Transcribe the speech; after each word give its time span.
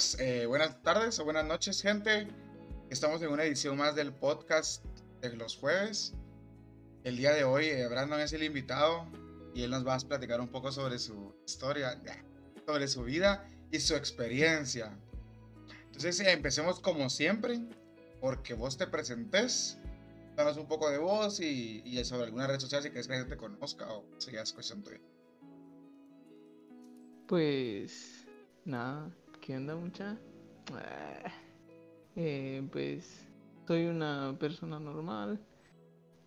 pues 0.00 0.18
eh, 0.18 0.46
buenas 0.46 0.82
tardes 0.82 1.18
o 1.18 1.24
buenas 1.24 1.44
noches, 1.44 1.82
gente. 1.82 2.26
Estamos 2.88 3.20
en 3.20 3.28
una 3.28 3.44
edición 3.44 3.76
más 3.76 3.94
del 3.94 4.14
podcast 4.14 4.82
de 5.20 5.36
los 5.36 5.56
jueves. 5.56 6.14
El 7.04 7.18
día 7.18 7.34
de 7.34 7.44
hoy, 7.44 7.66
eh, 7.66 7.86
Brandon 7.86 8.18
es 8.18 8.32
el 8.32 8.42
invitado 8.42 9.06
y 9.54 9.62
él 9.62 9.70
nos 9.70 9.86
va 9.86 9.96
a 9.96 9.98
platicar 9.98 10.40
un 10.40 10.48
poco 10.48 10.72
sobre 10.72 10.98
su 10.98 11.34
historia, 11.46 12.00
sobre 12.66 12.88
su 12.88 13.02
vida 13.02 13.46
y 13.70 13.78
su 13.78 13.94
experiencia. 13.94 14.98
Entonces, 15.88 16.18
eh, 16.20 16.32
empecemos 16.32 16.80
como 16.80 17.10
siempre, 17.10 17.60
porque 18.22 18.54
vos 18.54 18.78
te 18.78 18.86
presentes, 18.86 19.76
danos 20.34 20.56
un 20.56 20.66
poco 20.66 20.88
de 20.88 20.96
voz 20.96 21.40
y, 21.40 22.02
sobre 22.04 22.24
alguna 22.24 22.46
red 22.46 22.58
social 22.58 22.82
si 22.82 22.88
quieres 22.88 23.06
que 23.06 23.12
la 23.12 23.18
gente 23.18 23.34
te 23.34 23.38
conozca 23.38 23.92
o 23.92 24.06
si 24.16 24.32
ya 24.32 24.40
es 24.40 24.54
cuestión 24.54 24.82
tuya. 24.82 25.00
Pues 27.26 28.26
nada, 28.64 29.10
¿qué 29.50 29.58
mucha? 29.58 30.16
Ah, 30.72 31.32
eh, 32.14 32.62
pues 32.70 33.26
soy 33.66 33.86
una 33.86 34.36
persona 34.38 34.78
normal. 34.78 35.40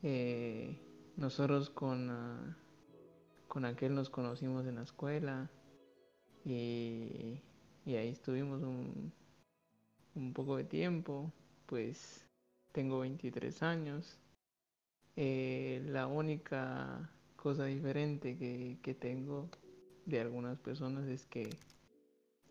Eh, 0.02 0.77
nosotros 1.16 1.70
con, 1.70 2.09
uh, 2.09 2.54
con 3.48 3.63
aquel 3.63 3.96
nos 3.96 4.09
conocimos 4.09 4.66
en 4.68 4.76
la 4.76 4.82
escuela 4.82 5.49
y, 6.44 7.40
y 7.86 7.96
ahí 7.96 8.09
estuvimos 8.09 8.62
un, 8.62 9.13
un, 10.16 10.34
poco 10.34 10.58
de 10.58 10.66
tiempo. 10.66 11.32
Pues 11.66 12.27
tengo 12.74 12.99
23 12.99 13.63
años. 13.63 14.20
Eh, 15.16 15.82
la 15.88 16.08
única 16.08 17.10
cosa 17.37 17.63
diferente 17.65 18.37
que, 18.37 18.80
que 18.82 18.93
tengo 18.93 19.49
de 20.05 20.20
algunas 20.20 20.60
personas 20.60 21.08
es 21.08 21.26
que 21.26 21.49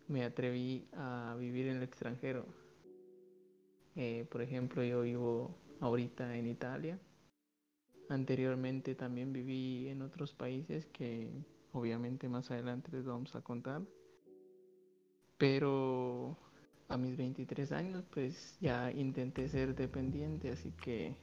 me 0.07 0.23
atreví 0.23 0.87
a 0.93 1.35
vivir 1.39 1.67
en 1.67 1.77
el 1.77 1.83
extranjero. 1.83 2.45
Eh, 3.95 4.25
por 4.29 4.41
ejemplo, 4.41 4.83
yo 4.83 5.01
vivo 5.01 5.55
ahorita 5.79 6.35
en 6.35 6.47
Italia. 6.47 6.99
Anteriormente 8.09 8.95
también 8.95 9.31
viví 9.31 9.87
en 9.87 10.01
otros 10.01 10.33
países 10.33 10.85
que 10.87 11.29
obviamente 11.71 12.27
más 12.27 12.51
adelante 12.51 12.91
les 12.91 13.05
vamos 13.05 13.35
a 13.35 13.41
contar. 13.41 13.81
Pero 15.37 16.37
a 16.89 16.97
mis 16.97 17.17
23 17.17 17.71
años 17.71 18.03
pues 18.11 18.57
ya 18.59 18.91
intenté 18.91 19.47
ser 19.49 19.75
dependiente, 19.75 20.51
así 20.51 20.71
que 20.71 21.15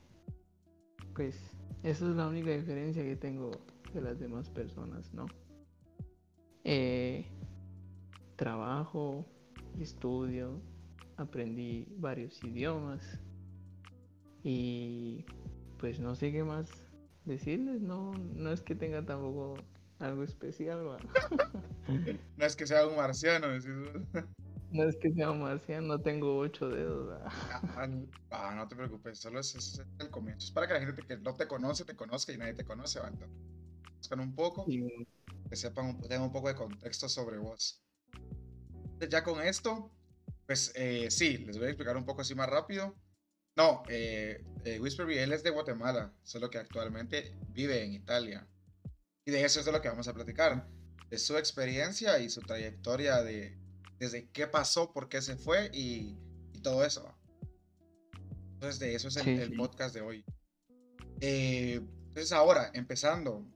pues 1.14 1.36
esa 1.82 2.08
es 2.08 2.16
la 2.16 2.28
única 2.28 2.50
diferencia 2.50 3.02
que 3.02 3.16
tengo 3.16 3.50
de 3.94 4.00
las 4.00 4.18
demás 4.18 4.48
personas, 4.50 5.12
¿no? 5.14 5.26
Eh, 6.64 7.24
trabajo, 8.40 9.26
estudio, 9.78 10.62
aprendí 11.18 11.86
varios 11.98 12.42
idiomas 12.42 13.20
y 14.42 15.26
pues 15.78 16.00
no 16.00 16.14
sé 16.14 16.32
qué 16.32 16.42
más 16.42 16.70
decirles, 17.26 17.82
no, 17.82 18.12
no 18.14 18.50
es 18.50 18.62
que 18.62 18.74
tenga 18.74 19.04
tampoco 19.04 19.56
algo 19.98 20.24
especial. 20.24 20.80
no 22.38 22.46
es 22.46 22.56
que 22.56 22.66
sea 22.66 22.86
un 22.86 22.96
marciano, 22.96 23.48
No 24.72 24.88
es 24.88 24.96
que 25.02 25.12
sea 25.12 25.32
un 25.32 25.42
marciano, 25.42 25.88
no 25.88 26.00
tengo 26.00 26.38
ocho 26.38 26.70
dedos. 26.70 27.20
Ah, 27.26 27.88
ah, 28.30 28.54
no 28.56 28.68
te 28.68 28.74
preocupes, 28.74 29.18
solo 29.18 29.40
es, 29.40 29.82
el 29.98 30.08
comienzo. 30.08 30.46
Es 30.46 30.52
para 30.52 30.66
que 30.66 30.74
la 30.74 30.80
gente 30.80 31.02
que 31.02 31.18
no 31.18 31.34
te 31.34 31.46
conoce 31.46 31.84
te 31.84 31.94
conozca 31.94 32.32
y 32.32 32.38
nadie 32.38 32.54
te 32.54 32.64
conoce. 32.64 33.00
Buscan 33.98 34.20
un 34.20 34.34
poco, 34.34 34.64
que 34.64 35.56
sepan, 35.56 36.00
tengan 36.00 36.22
un 36.22 36.32
poco 36.32 36.48
de 36.48 36.54
contexto 36.54 37.06
sobre 37.06 37.36
vos. 37.36 37.82
Ya 39.08 39.24
con 39.24 39.40
esto, 39.40 39.90
pues 40.46 40.72
eh, 40.74 41.10
sí, 41.10 41.38
les 41.38 41.56
voy 41.56 41.66
a 41.66 41.70
explicar 41.70 41.96
un 41.96 42.04
poco 42.04 42.22
así 42.22 42.34
más 42.34 42.48
rápido. 42.48 42.96
No, 43.56 43.82
eh, 43.88 44.44
eh, 44.64 44.80
Whisperby, 44.80 45.18
él 45.18 45.32
es 45.32 45.42
de 45.42 45.50
Guatemala, 45.50 46.12
solo 46.22 46.50
que 46.50 46.58
actualmente 46.58 47.36
vive 47.50 47.82
en 47.82 47.92
Italia. 47.92 48.46
Y 49.24 49.30
de 49.30 49.44
eso 49.44 49.60
es 49.60 49.66
de 49.66 49.72
lo 49.72 49.80
que 49.80 49.88
vamos 49.88 50.08
a 50.08 50.14
platicar. 50.14 50.68
De 51.08 51.18
su 51.18 51.36
experiencia 51.36 52.18
y 52.18 52.30
su 52.30 52.40
trayectoria 52.40 53.22
de 53.22 53.58
desde 53.98 54.30
qué 54.30 54.46
pasó, 54.46 54.92
por 54.92 55.08
qué 55.08 55.20
se 55.20 55.36
fue 55.36 55.70
y, 55.74 56.16
y 56.52 56.60
todo 56.62 56.84
eso. 56.84 57.14
Entonces 58.54 58.78
de 58.78 58.94
eso 58.94 59.08
es 59.08 59.16
el, 59.16 59.28
el 59.28 59.56
podcast 59.56 59.94
de 59.94 60.00
hoy. 60.00 60.24
entonces 61.20 62.32
ahora, 62.32 62.70
empezando, 62.74 63.46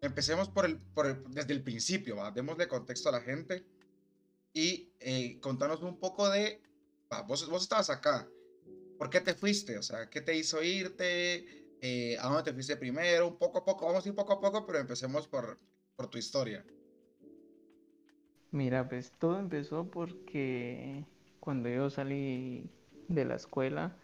empecemos 0.00 0.48
por 0.48 0.64
el, 0.66 0.78
por 0.78 1.28
desde 1.30 1.52
el 1.54 1.62
principio, 1.62 2.16
¿va? 2.16 2.30
démosle 2.30 2.68
contexto 2.68 3.08
a 3.08 3.12
la 3.12 3.20
gente 3.20 3.64
y 4.54 4.92
eh, 5.00 5.38
contanos 5.40 5.82
un 5.82 5.98
poco 5.98 6.30
de, 6.30 6.62
vos, 7.26 7.48
vos 7.50 7.62
estabas 7.62 7.90
acá, 7.90 8.28
¿por 8.96 9.10
qué 9.10 9.20
te 9.20 9.34
fuiste? 9.34 9.76
O 9.76 9.82
sea, 9.82 10.08
¿qué 10.08 10.20
te 10.20 10.34
hizo 10.36 10.62
irte? 10.62 11.66
Eh, 11.80 12.16
¿A 12.20 12.28
dónde 12.28 12.44
te 12.44 12.54
fuiste 12.54 12.76
primero? 12.76 13.28
Un 13.28 13.36
poco 13.36 13.58
a 13.58 13.64
poco, 13.64 13.86
vamos 13.86 14.06
a 14.06 14.08
ir 14.08 14.14
poco 14.14 14.34
a 14.34 14.40
poco, 14.40 14.64
pero 14.64 14.78
empecemos 14.78 15.26
por, 15.28 15.58
por 15.96 16.08
tu 16.08 16.18
historia. 16.18 16.64
Mira, 18.52 18.88
pues 18.88 19.12
todo 19.18 19.40
empezó 19.40 19.90
porque 19.90 21.04
cuando 21.40 21.68
yo 21.68 21.90
salí 21.90 22.70
de 23.08 23.24
la 23.24 23.34
escuela, 23.34 23.96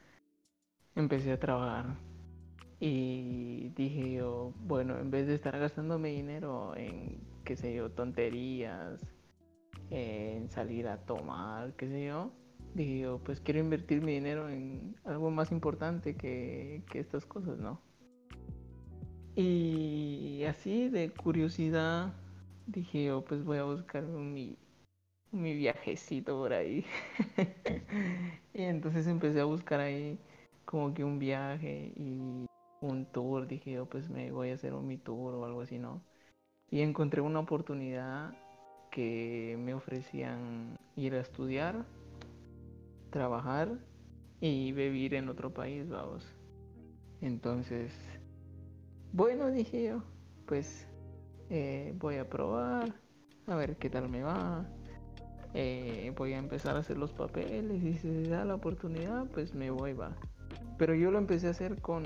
empecé 0.96 1.30
a 1.30 1.38
trabajar 1.38 1.96
y 2.80 3.68
dije 3.76 4.14
yo, 4.14 4.52
bueno, 4.56 4.98
en 4.98 5.10
vez 5.10 5.28
de 5.28 5.34
estar 5.34 5.56
gastando 5.58 5.98
mi 5.98 6.10
dinero 6.10 6.74
en, 6.76 7.20
qué 7.44 7.54
sé 7.54 7.74
yo, 7.74 7.90
tonterías, 7.90 9.00
en 9.90 10.48
salir 10.50 10.88
a 10.88 10.98
tomar, 10.98 11.74
qué 11.74 11.88
sé 11.88 12.06
yo, 12.06 12.32
dije 12.74 13.00
yo, 13.00 13.18
pues 13.18 13.40
quiero 13.40 13.60
invertir 13.60 14.02
mi 14.02 14.12
dinero 14.12 14.48
en 14.48 14.96
algo 15.04 15.30
más 15.30 15.52
importante 15.52 16.16
que, 16.16 16.82
que 16.90 17.00
estas 17.00 17.26
cosas, 17.26 17.58
¿no? 17.58 17.80
Y 19.36 20.44
así 20.44 20.88
de 20.88 21.10
curiosidad 21.10 22.12
dije 22.66 23.04
yo, 23.04 23.24
pues 23.24 23.44
voy 23.44 23.58
a 23.58 23.64
buscar 23.64 24.02
mi, 24.04 24.56
mi 25.32 25.54
viajecito 25.54 26.36
por 26.38 26.52
ahí. 26.52 26.84
y 28.54 28.62
entonces 28.62 29.06
empecé 29.06 29.40
a 29.40 29.44
buscar 29.44 29.80
ahí 29.80 30.18
como 30.64 30.94
que 30.94 31.04
un 31.04 31.18
viaje 31.18 31.92
y 31.96 32.46
un 32.80 33.06
tour, 33.12 33.46
dije 33.46 33.72
yo, 33.72 33.86
pues 33.86 34.08
me 34.08 34.30
voy 34.30 34.50
a 34.50 34.54
hacer 34.54 34.74
un 34.74 34.86
mi 34.86 34.98
tour 34.98 35.34
o 35.34 35.44
algo 35.44 35.62
así, 35.62 35.78
¿no? 35.78 36.02
Y 36.70 36.82
encontré 36.82 37.20
una 37.20 37.40
oportunidad 37.40 38.32
que 38.90 39.56
me 39.58 39.74
ofrecían 39.74 40.78
ir 40.96 41.14
a 41.14 41.20
estudiar, 41.20 41.84
trabajar 43.10 43.78
y 44.40 44.72
vivir 44.72 45.14
en 45.14 45.28
otro 45.28 45.52
país, 45.52 45.88
vamos. 45.88 46.26
Entonces, 47.20 47.92
bueno, 49.12 49.50
dije 49.50 49.84
yo, 49.84 50.02
pues 50.46 50.86
eh, 51.50 51.94
voy 51.98 52.16
a 52.16 52.28
probar, 52.28 52.94
a 53.46 53.56
ver 53.56 53.76
qué 53.76 53.90
tal 53.90 54.08
me 54.08 54.22
va. 54.22 54.66
Eh, 55.52 56.12
voy 56.16 56.34
a 56.34 56.38
empezar 56.38 56.76
a 56.76 56.80
hacer 56.80 56.96
los 56.96 57.12
papeles 57.12 57.82
y 57.82 57.94
si 57.94 58.24
se 58.24 58.28
da 58.28 58.44
la 58.44 58.54
oportunidad, 58.54 59.26
pues 59.26 59.54
me 59.54 59.70
voy, 59.70 59.92
va. 59.92 60.16
Pero 60.78 60.94
yo 60.94 61.10
lo 61.10 61.18
empecé 61.18 61.48
a 61.48 61.50
hacer 61.50 61.80
con 61.80 62.04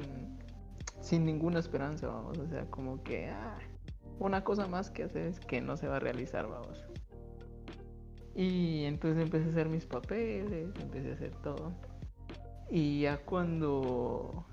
sin 1.01 1.27
ninguna 1.27 1.59
esperanza, 1.59 2.07
vamos, 2.07 2.39
o 2.39 2.49
sea, 2.49 2.65
como 2.71 3.03
que 3.03 3.29
ah, 3.29 3.59
una 4.19 4.45
cosa 4.45 4.67
más 4.67 4.91
que 4.91 5.05
hacer 5.05 5.27
es 5.27 5.41
que 5.41 5.61
no 5.61 5.77
se 5.77 5.89
va 5.89 5.97
a 5.97 6.01
realizar, 6.01 6.49
vamos. 6.49 6.85
Y 8.35 8.85
entonces 8.85 9.23
empecé 9.23 9.47
a 9.47 9.51
hacer 9.51 9.69
mis 9.69 9.87
papeles, 9.87 10.73
empecé 10.81 11.11
a 11.11 11.15
hacer 11.15 11.35
todo. 11.43 11.73
Y 12.71 13.03
ya 13.03 13.19
cuando 13.19 14.45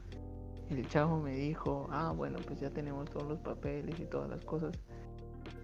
el 0.69 0.87
chavo 0.87 1.19
me 1.19 1.33
dijo, 1.35 1.87
ah, 1.91 2.13
bueno, 2.15 2.39
pues 2.45 2.59
ya 2.59 2.69
tenemos 2.69 3.09
todos 3.09 3.27
los 3.27 3.39
papeles 3.39 3.99
y 3.99 4.05
todas 4.05 4.29
las 4.29 4.43
cosas, 4.45 4.77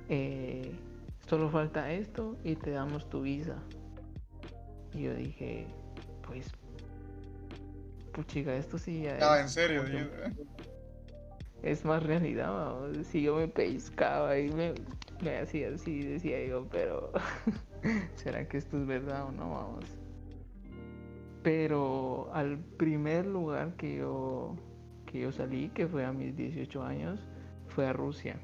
eh, 0.09 0.75
solo 1.27 1.49
falta 1.49 1.91
esto 1.91 2.37
y 2.43 2.55
te 2.55 2.71
damos 2.71 3.09
tu 3.09 3.21
visa. 3.21 3.57
Y 4.93 5.03
yo 5.03 5.13
dije, 5.13 5.67
pues, 6.25 6.47
puchiga, 8.13 8.55
esto 8.55 8.77
sí 8.77 9.03
ya... 9.03 9.17
Ah, 9.21 9.41
en 9.41 9.49
serio, 9.49 9.83
es 11.67 11.83
más 11.83 12.03
realidad, 12.03 12.75
si 13.03 13.23
yo 13.23 13.35
me 13.35 13.47
pescaba 13.47 14.37
y 14.39 14.49
me, 14.51 14.73
me 15.21 15.37
hacía 15.37 15.69
así, 15.69 16.03
decía 16.03 16.45
yo, 16.45 16.65
pero 16.71 17.11
¿será 18.15 18.47
que 18.47 18.57
esto 18.57 18.77
es 18.77 18.87
verdad 18.87 19.25
o 19.25 19.31
no? 19.31 19.49
Vamos. 19.51 19.85
Pero 21.43 22.29
al 22.33 22.57
primer 22.57 23.25
lugar 23.25 23.75
que 23.75 23.97
yo, 23.97 24.55
que 25.05 25.21
yo 25.21 25.31
salí, 25.31 25.69
que 25.69 25.87
fue 25.87 26.05
a 26.05 26.11
mis 26.11 26.35
18 26.35 26.83
años, 26.83 27.19
fue 27.67 27.85
a 27.85 27.93
Rusia. 27.93 28.39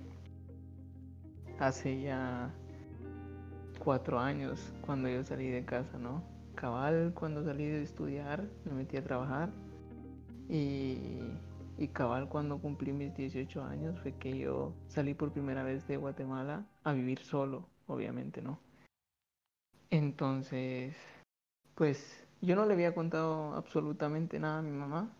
Hace 1.59 2.01
ya 2.01 2.53
cuatro 3.79 4.19
años 4.19 4.73
cuando 4.81 5.09
yo 5.09 5.23
salí 5.23 5.49
de 5.49 5.63
casa, 5.65 5.97
¿no? 5.97 6.23
Cabal, 6.55 7.13
cuando 7.15 7.43
salí 7.43 7.65
de 7.65 7.83
estudiar, 7.83 8.43
me 8.65 8.73
metí 8.73 8.97
a 8.97 9.03
trabajar 9.03 9.49
y 10.49 10.97
y 11.77 11.87
cabal 11.87 12.29
cuando 12.29 12.59
cumplí 12.59 12.93
mis 12.93 13.15
18 13.15 13.63
años 13.63 13.99
fue 14.01 14.13
que 14.13 14.37
yo 14.37 14.73
salí 14.87 15.13
por 15.13 15.31
primera 15.31 15.63
vez 15.63 15.87
de 15.87 15.97
Guatemala 15.97 16.65
a 16.83 16.93
vivir 16.93 17.19
solo, 17.19 17.67
obviamente, 17.87 18.41
¿no? 18.41 18.59
Entonces, 19.89 20.95
pues 21.75 22.25
yo 22.41 22.55
no 22.55 22.65
le 22.65 22.73
había 22.73 22.93
contado 22.93 23.53
absolutamente 23.53 24.39
nada 24.39 24.59
a 24.59 24.61
mi 24.61 24.71
mamá, 24.71 25.15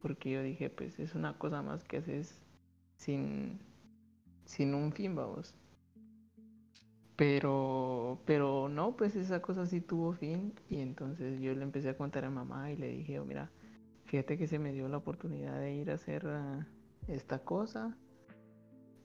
porque 0.00 0.30
yo 0.30 0.42
dije, 0.42 0.70
pues 0.70 0.98
es 0.98 1.14
una 1.14 1.38
cosa 1.38 1.62
más 1.62 1.84
que 1.84 1.98
haces 1.98 2.40
sin, 2.96 3.58
sin 4.44 4.74
un 4.74 4.92
fin, 4.92 5.14
vamos. 5.14 5.54
Pero, 7.16 8.20
pero 8.26 8.68
no, 8.68 8.96
pues 8.96 9.16
esa 9.16 9.42
cosa 9.42 9.66
sí 9.66 9.80
tuvo 9.80 10.12
fin 10.12 10.54
y 10.68 10.78
entonces 10.80 11.40
yo 11.40 11.52
le 11.52 11.64
empecé 11.64 11.88
a 11.88 11.96
contar 11.96 12.24
a 12.24 12.30
mamá 12.30 12.70
y 12.70 12.76
le 12.76 12.88
dije, 12.88 13.18
oh, 13.18 13.24
mira, 13.24 13.50
fíjate 14.08 14.38
que 14.38 14.46
se 14.46 14.58
me 14.58 14.72
dio 14.72 14.88
la 14.88 14.96
oportunidad 14.96 15.60
de 15.60 15.74
ir 15.74 15.90
a 15.90 15.94
hacer 15.94 16.26
ah, 16.26 16.66
esta 17.06 17.38
cosa 17.38 17.96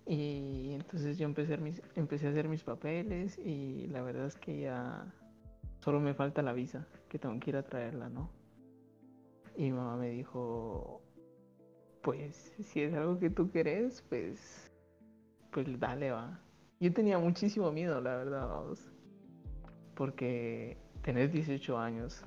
y 0.05 0.71
entonces 0.73 1.17
yo 1.17 1.25
empecé 1.25 1.53
a, 1.53 1.57
mis, 1.57 1.81
empecé 1.95 2.27
a 2.27 2.31
hacer 2.31 2.47
mis 2.49 2.63
papeles 2.63 3.37
y 3.37 3.87
la 3.87 4.01
verdad 4.01 4.25
es 4.25 4.35
que 4.35 4.61
ya 4.61 5.13
solo 5.79 5.99
me 5.99 6.13
falta 6.13 6.41
la 6.41 6.53
visa, 6.53 6.87
que 7.09 7.19
tengo 7.19 7.39
que 7.39 7.51
ir 7.51 7.57
a 7.57 7.63
traerla, 7.63 8.09
¿no? 8.09 8.29
Y 9.55 9.71
mamá 9.71 9.97
me 9.97 10.09
dijo, 10.09 11.01
pues 12.01 12.53
si 12.61 12.81
es 12.81 12.93
algo 12.93 13.19
que 13.19 13.29
tú 13.29 13.51
querés, 13.51 14.01
pues, 14.09 14.71
pues 15.51 15.79
dale, 15.79 16.11
va. 16.11 16.39
Yo 16.79 16.93
tenía 16.93 17.17
muchísimo 17.19 17.71
miedo, 17.71 18.01
la 18.01 18.15
verdad, 18.15 18.47
vamos. 18.47 18.91
Porque 19.95 20.77
tenés 21.01 21.31
18 21.31 21.77
años, 21.77 22.25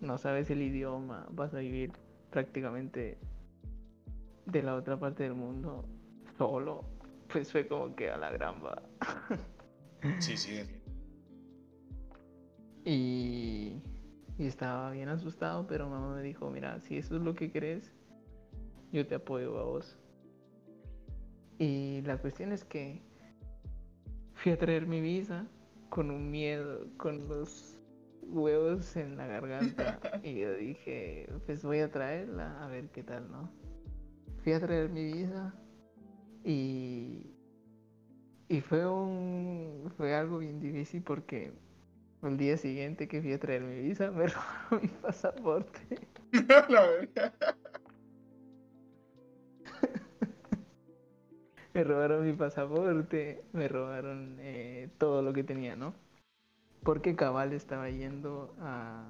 no 0.00 0.18
sabes 0.18 0.50
el 0.50 0.62
idioma, 0.62 1.26
vas 1.30 1.54
a 1.54 1.58
vivir 1.58 1.92
prácticamente 2.30 3.18
de 4.46 4.62
la 4.62 4.74
otra 4.74 4.98
parte 4.98 5.22
del 5.24 5.34
mundo 5.34 5.84
solo. 6.36 6.84
Pues 7.32 7.52
fue 7.52 7.66
como 7.66 7.94
que 7.94 8.10
a 8.10 8.16
la 8.16 8.30
gran 8.30 8.64
va. 8.64 8.82
Sí, 10.20 10.36
sí. 10.36 10.60
Y, 12.84 13.82
y 14.38 14.46
estaba 14.46 14.92
bien 14.92 15.08
asustado, 15.08 15.66
pero 15.66 15.88
mamá 15.88 16.14
me 16.14 16.22
dijo, 16.22 16.48
mira, 16.50 16.78
si 16.78 16.96
eso 16.98 17.16
es 17.16 17.22
lo 17.22 17.34
que 17.34 17.50
crees, 17.50 17.92
yo 18.92 19.06
te 19.06 19.16
apoyo 19.16 19.58
a 19.58 19.64
vos. 19.64 19.98
Y 21.58 22.02
la 22.02 22.16
cuestión 22.18 22.52
es 22.52 22.64
que 22.64 23.02
fui 24.34 24.52
a 24.52 24.58
traer 24.58 24.86
mi 24.86 25.00
visa 25.00 25.46
con 25.90 26.10
un 26.12 26.30
miedo, 26.30 26.86
con 26.96 27.26
los 27.28 27.77
huevos 28.28 28.96
en 28.96 29.16
la 29.16 29.26
garganta. 29.26 29.98
y 30.22 30.40
yo 30.40 30.54
dije, 30.54 31.28
pues 31.46 31.62
voy 31.64 31.80
a 31.80 31.90
traerla, 31.90 32.64
a 32.64 32.68
ver 32.68 32.88
qué 32.90 33.02
tal, 33.02 33.30
¿no? 33.30 33.50
Fui 34.42 34.52
a 34.52 34.60
traer 34.60 34.88
mi 34.90 35.04
visa 35.12 35.54
y, 36.44 37.34
y 38.48 38.60
fue 38.60 38.86
un 38.86 39.92
fue 39.96 40.14
algo 40.14 40.38
bien 40.38 40.60
difícil 40.60 41.02
porque 41.02 41.52
el 42.22 42.36
día 42.36 42.56
siguiente 42.56 43.08
que 43.08 43.20
fui 43.20 43.32
a 43.32 43.40
traer 43.40 43.62
mi 43.62 43.80
visa 43.80 44.10
me 44.10 44.26
robaron 44.70 44.80
mi 44.82 44.88
pasaporte. 44.88 45.80
me 51.74 51.84
robaron 51.84 52.26
mi 52.26 52.32
pasaporte, 52.32 53.44
me 53.52 53.68
robaron 53.68 54.36
eh, 54.40 54.88
todo 54.98 55.22
lo 55.22 55.32
que 55.32 55.44
tenía, 55.44 55.76
¿no? 55.76 55.94
Porque 56.82 57.16
Cabal 57.16 57.52
estaba 57.52 57.90
yendo 57.90 58.54
a, 58.60 59.04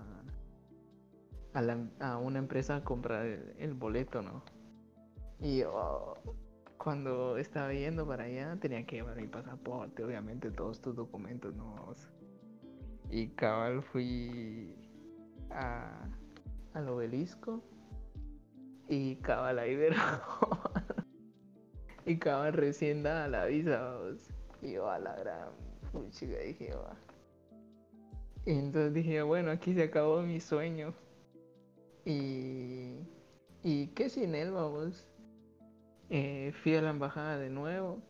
a, 2.01 2.19
una 2.19 2.39
empresa 2.39 2.77
a 2.77 2.85
comprar 2.85 3.27
el, 3.27 3.75
boleto, 3.75 4.23
¿no? 4.23 4.43
Y 5.41 5.59
yo, 5.59 6.15
cuando 6.79 7.37
estaba 7.37 7.73
yendo 7.73 8.07
para 8.07 8.25
allá, 8.25 8.57
tenía 8.61 8.85
que 8.87 8.97
llevar 8.97 9.17
mi 9.17 9.29
pasaporte, 9.29 10.05
obviamente 10.05 10.51
todos 10.51 10.81
tus 10.81 10.97
documentos, 10.97 11.55
¿no? 11.55 11.95
Y 13.11 13.29
cabal 13.29 13.83
fui 13.83 14.75
a, 15.51 16.09
al 16.75 16.89
obelisco 16.89 17.63
y 18.89 19.17
cabal 19.17 19.59
ahí 19.59 19.77
me 19.77 19.89
Y 22.07 22.19
cabal 22.19 22.55
recién 22.55 23.03
dada 23.03 23.29
la 23.29 23.45
visa, 23.45 23.99
Y 24.63 24.73
yo 24.73 24.91
a 24.91 24.99
la 24.99 25.15
gran 25.17 25.51
puchica 25.93 26.39
dije, 26.39 26.75
va. 26.75 26.97
Y 28.49 28.53
entonces 28.53 28.95
dije, 28.95 29.21
bueno, 29.21 29.51
aquí 29.51 29.75
se 29.75 29.83
acabó 29.83 30.23
mi 30.23 30.41
sueño. 30.41 30.95
Y. 32.07 32.95
¿Y 33.63 33.89
qué 33.89 34.09
sin 34.09 34.35
él, 34.35 34.53
vamos? 34.53 35.07
Eh, 36.09 36.55
fui 36.63 36.75
a 36.75 36.81
la 36.81 36.89
embajada 36.89 37.37
de 37.37 37.51
nuevo. 37.51 38.03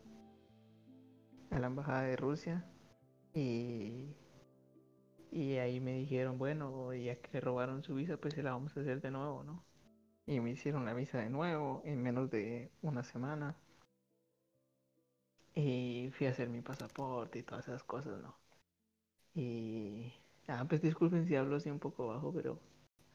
A 1.51 1.59
la 1.59 1.67
embajada 1.67 2.03
de 2.03 2.15
Rusia. 2.15 2.65
Y. 3.33 4.15
Y 5.29 5.57
ahí 5.57 5.81
me 5.81 5.93
dijeron, 5.95 6.37
bueno, 6.37 6.93
ya 6.93 7.17
que 7.17 7.41
robaron 7.41 7.83
su 7.83 7.95
visa, 7.95 8.15
pues 8.15 8.33
se 8.33 8.41
la 8.41 8.51
vamos 8.51 8.77
a 8.77 8.79
hacer 8.79 9.01
de 9.01 9.11
nuevo, 9.11 9.43
¿no? 9.43 9.65
Y 10.25 10.39
me 10.39 10.51
hicieron 10.51 10.85
la 10.85 10.93
visa 10.93 11.17
de 11.17 11.29
nuevo 11.29 11.81
en 11.83 12.01
menos 12.01 12.29
de 12.31 12.71
una 12.81 13.03
semana. 13.03 13.57
Y 15.53 16.09
fui 16.13 16.27
a 16.27 16.29
hacer 16.31 16.49
mi 16.49 16.61
pasaporte 16.61 17.39
y 17.39 17.43
todas 17.43 17.67
esas 17.67 17.83
cosas, 17.83 18.21
¿no? 18.21 18.37
Y... 19.35 20.13
Ah, 20.49 20.65
pues 20.67 20.81
disculpen 20.81 21.27
si 21.27 21.35
hablo 21.35 21.57
así 21.57 21.69
un 21.69 21.79
poco 21.79 22.07
bajo, 22.07 22.33
pero 22.33 22.59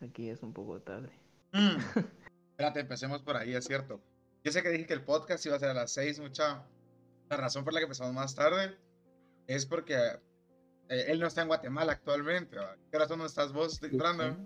aquí 0.00 0.30
es 0.30 0.42
un 0.42 0.52
poco 0.52 0.80
tarde. 0.80 1.10
Mm. 1.52 1.76
Espérate, 2.50 2.80
empecemos 2.80 3.22
por 3.22 3.36
ahí, 3.36 3.54
es 3.54 3.64
cierto. 3.64 4.00
Yo 4.44 4.52
sé 4.52 4.62
que 4.62 4.68
dije 4.68 4.86
que 4.86 4.94
el 4.94 5.02
podcast 5.02 5.44
iba 5.44 5.56
a 5.56 5.58
ser 5.58 5.70
a 5.70 5.74
las 5.74 5.92
6, 5.92 6.20
mucha. 6.20 6.64
La 7.28 7.36
razón 7.36 7.64
por 7.64 7.72
la 7.72 7.80
que 7.80 7.84
empezamos 7.84 8.14
más 8.14 8.36
tarde 8.36 8.78
es 9.48 9.66
porque 9.66 9.96
eh, 10.88 11.06
él 11.08 11.18
no 11.18 11.26
está 11.26 11.42
en 11.42 11.48
Guatemala 11.48 11.92
actualmente. 11.92 12.56
¿Qué 12.90 12.96
hora 12.96 13.16
no 13.16 13.26
estás 13.26 13.52
vos 13.52 13.82
entrando? 13.82 14.36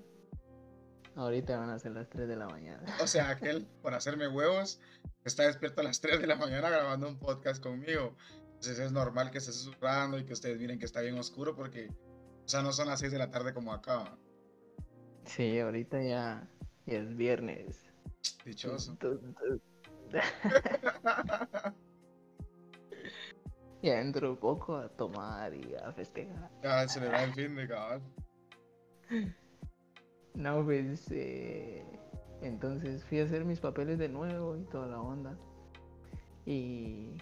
Ahorita 1.15 1.59
van 1.59 1.71
a 1.71 1.79
ser 1.79 1.93
las 1.93 2.09
3 2.09 2.27
de 2.27 2.37
la 2.37 2.49
mañana. 2.49 2.97
O 3.03 3.07
sea, 3.07 3.29
aquel, 3.29 3.67
por 3.83 3.93
hacerme 3.93 4.29
huevos, 4.29 4.81
está 5.25 5.43
despierto 5.43 5.83
a 5.83 5.85
las 5.85 6.01
3 6.01 6.21
de 6.21 6.27
la 6.27 6.37
mañana 6.37 6.71
grabando 6.71 7.07
un 7.07 7.19
podcast 7.19 7.63
conmigo. 7.63 8.17
Entonces 8.47 8.79
es 8.79 8.93
normal 8.93 9.31
que 9.31 9.39
esté 9.39 9.53
susurrando 9.53 10.19
y 10.19 10.25
que 10.25 10.33
ustedes 10.33 10.59
miren 10.59 10.79
que 10.79 10.87
está 10.87 11.01
bien 11.01 11.19
oscuro 11.19 11.55
porque, 11.55 11.91
o 12.49 12.51
sea, 12.51 12.63
no 12.63 12.73
son 12.73 12.89
las 12.89 13.01
6 13.01 13.13
de 13.13 13.19
la 13.19 13.31
tarde 13.31 13.53
como 13.53 13.75
acá. 13.75 14.17
Sí, 15.27 15.61
ahorita 15.61 16.03
ya, 16.03 16.49
es 16.87 17.15
viernes. 17.15 17.85
Dichoso. 18.43 18.97
ya 23.83 24.01
entro 24.01 24.41
poco 24.41 24.79
a 24.79 24.89
tomar 24.89 25.53
y 25.53 25.75
a 25.75 25.93
festejar. 25.93 26.51
A 26.65 26.89
celebrar 26.89 27.25
el 27.25 27.35
fin 27.35 27.55
de 27.55 27.69
cabal. 27.69 28.01
No, 30.33 30.65
pues 30.65 31.07
eh, 31.11 31.85
entonces 32.41 33.05
fui 33.05 33.21
a 33.21 33.25
hacer 33.25 33.45
mis 33.45 33.61
papeles 33.61 33.99
de 33.99 34.09
nuevo 34.09 34.57
y 34.57 34.65
toda 34.65 34.87
la 34.87 35.03
onda. 35.03 35.37
Y, 36.47 37.13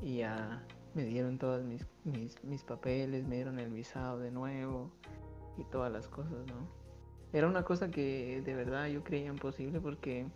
y 0.00 0.18
ya 0.18 0.64
me 0.94 1.04
dieron 1.04 1.38
todos 1.38 1.62
mis, 1.64 1.86
mis, 2.04 2.62
papeles, 2.62 3.26
me 3.26 3.36
dieron 3.36 3.58
el 3.58 3.70
visado 3.70 4.18
de 4.18 4.30
nuevo 4.30 4.90
y 5.58 5.64
todas 5.64 5.92
las 5.92 6.08
cosas, 6.08 6.46
¿no? 6.46 6.68
Era 7.32 7.48
una 7.48 7.64
cosa 7.64 7.90
que 7.90 8.42
de 8.44 8.54
verdad 8.54 8.86
yo 8.86 9.02
creía 9.02 9.26
imposible 9.26 9.80
porque 9.80 10.26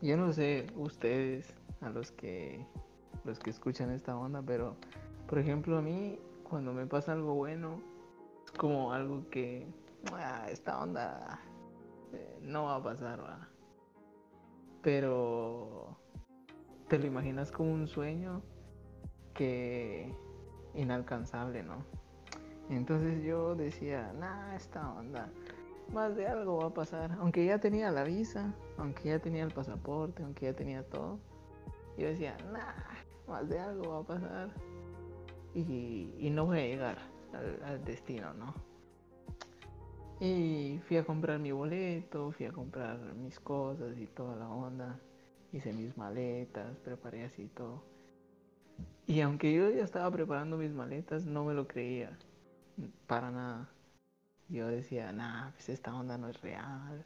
yo 0.00 0.16
no 0.16 0.32
sé 0.32 0.66
ustedes, 0.76 1.52
a 1.80 1.90
los 1.90 2.12
que 2.12 2.64
los 3.24 3.40
que 3.40 3.50
escuchan 3.50 3.90
esta 3.90 4.16
onda, 4.16 4.40
pero 4.42 4.76
por 5.26 5.38
ejemplo 5.38 5.78
a 5.78 5.82
mí 5.82 6.20
cuando 6.44 6.72
me 6.72 6.86
pasa 6.86 7.12
algo 7.12 7.34
bueno 7.34 7.80
es 8.44 8.52
como 8.52 8.92
algo 8.92 9.28
que 9.30 9.66
ah, 10.12 10.46
esta 10.48 10.80
onda 10.80 11.40
eh, 12.12 12.38
no 12.42 12.66
va 12.66 12.76
a 12.76 12.82
pasar, 12.82 13.20
¿va? 13.20 13.48
Pero 14.82 15.98
te 16.86 17.00
lo 17.00 17.06
imaginas 17.06 17.50
como 17.50 17.72
un 17.72 17.88
sueño 17.88 18.42
que 19.36 20.12
inalcanzable, 20.74 21.62
¿no? 21.62 21.84
Entonces 22.68 23.22
yo 23.22 23.54
decía, 23.54 24.12
nah, 24.18 24.54
esta 24.54 24.92
onda, 24.92 25.30
más 25.92 26.16
de 26.16 26.26
algo 26.26 26.58
va 26.58 26.66
a 26.66 26.74
pasar. 26.74 27.12
Aunque 27.20 27.44
ya 27.44 27.58
tenía 27.58 27.90
la 27.90 28.02
visa, 28.04 28.54
aunque 28.76 29.10
ya 29.10 29.18
tenía 29.18 29.44
el 29.44 29.52
pasaporte, 29.52 30.22
aunque 30.22 30.46
ya 30.46 30.52
tenía 30.54 30.82
todo, 30.84 31.18
yo 31.96 32.08
decía, 32.08 32.36
nah, 32.52 32.74
más 33.28 33.48
de 33.48 33.58
algo 33.58 33.90
va 33.90 33.98
a 33.98 34.02
pasar. 34.02 34.50
Y, 35.54 36.28
no 36.30 36.44
voy 36.44 36.58
a 36.58 36.66
llegar 36.66 36.98
al 37.64 37.82
destino, 37.84 38.34
¿no? 38.34 38.54
Y 40.20 40.80
fui 40.86 40.96
a 40.96 41.04
comprar 41.04 41.38
mi 41.38 41.52
boleto, 41.52 42.30
fui 42.32 42.46
a 42.46 42.52
comprar 42.52 42.98
mis 43.14 43.38
cosas 43.40 43.96
y 43.98 44.06
toda 44.06 44.36
la 44.36 44.48
onda. 44.48 44.98
Hice 45.52 45.72
mis 45.72 45.96
maletas, 45.96 46.76
preparé 46.78 47.24
así 47.24 47.46
todo. 47.48 47.82
Y 49.06 49.20
aunque 49.20 49.52
yo 49.52 49.70
ya 49.70 49.84
estaba 49.84 50.10
preparando 50.10 50.56
mis 50.56 50.72
maletas, 50.72 51.26
no 51.26 51.44
me 51.44 51.54
lo 51.54 51.68
creía. 51.68 52.18
Para 53.06 53.30
nada. 53.30 53.68
Yo 54.48 54.66
decía, 54.68 55.12
nah, 55.12 55.50
pues 55.52 55.68
esta 55.68 55.94
onda 55.94 56.18
no 56.18 56.28
es 56.28 56.40
real. 56.40 57.04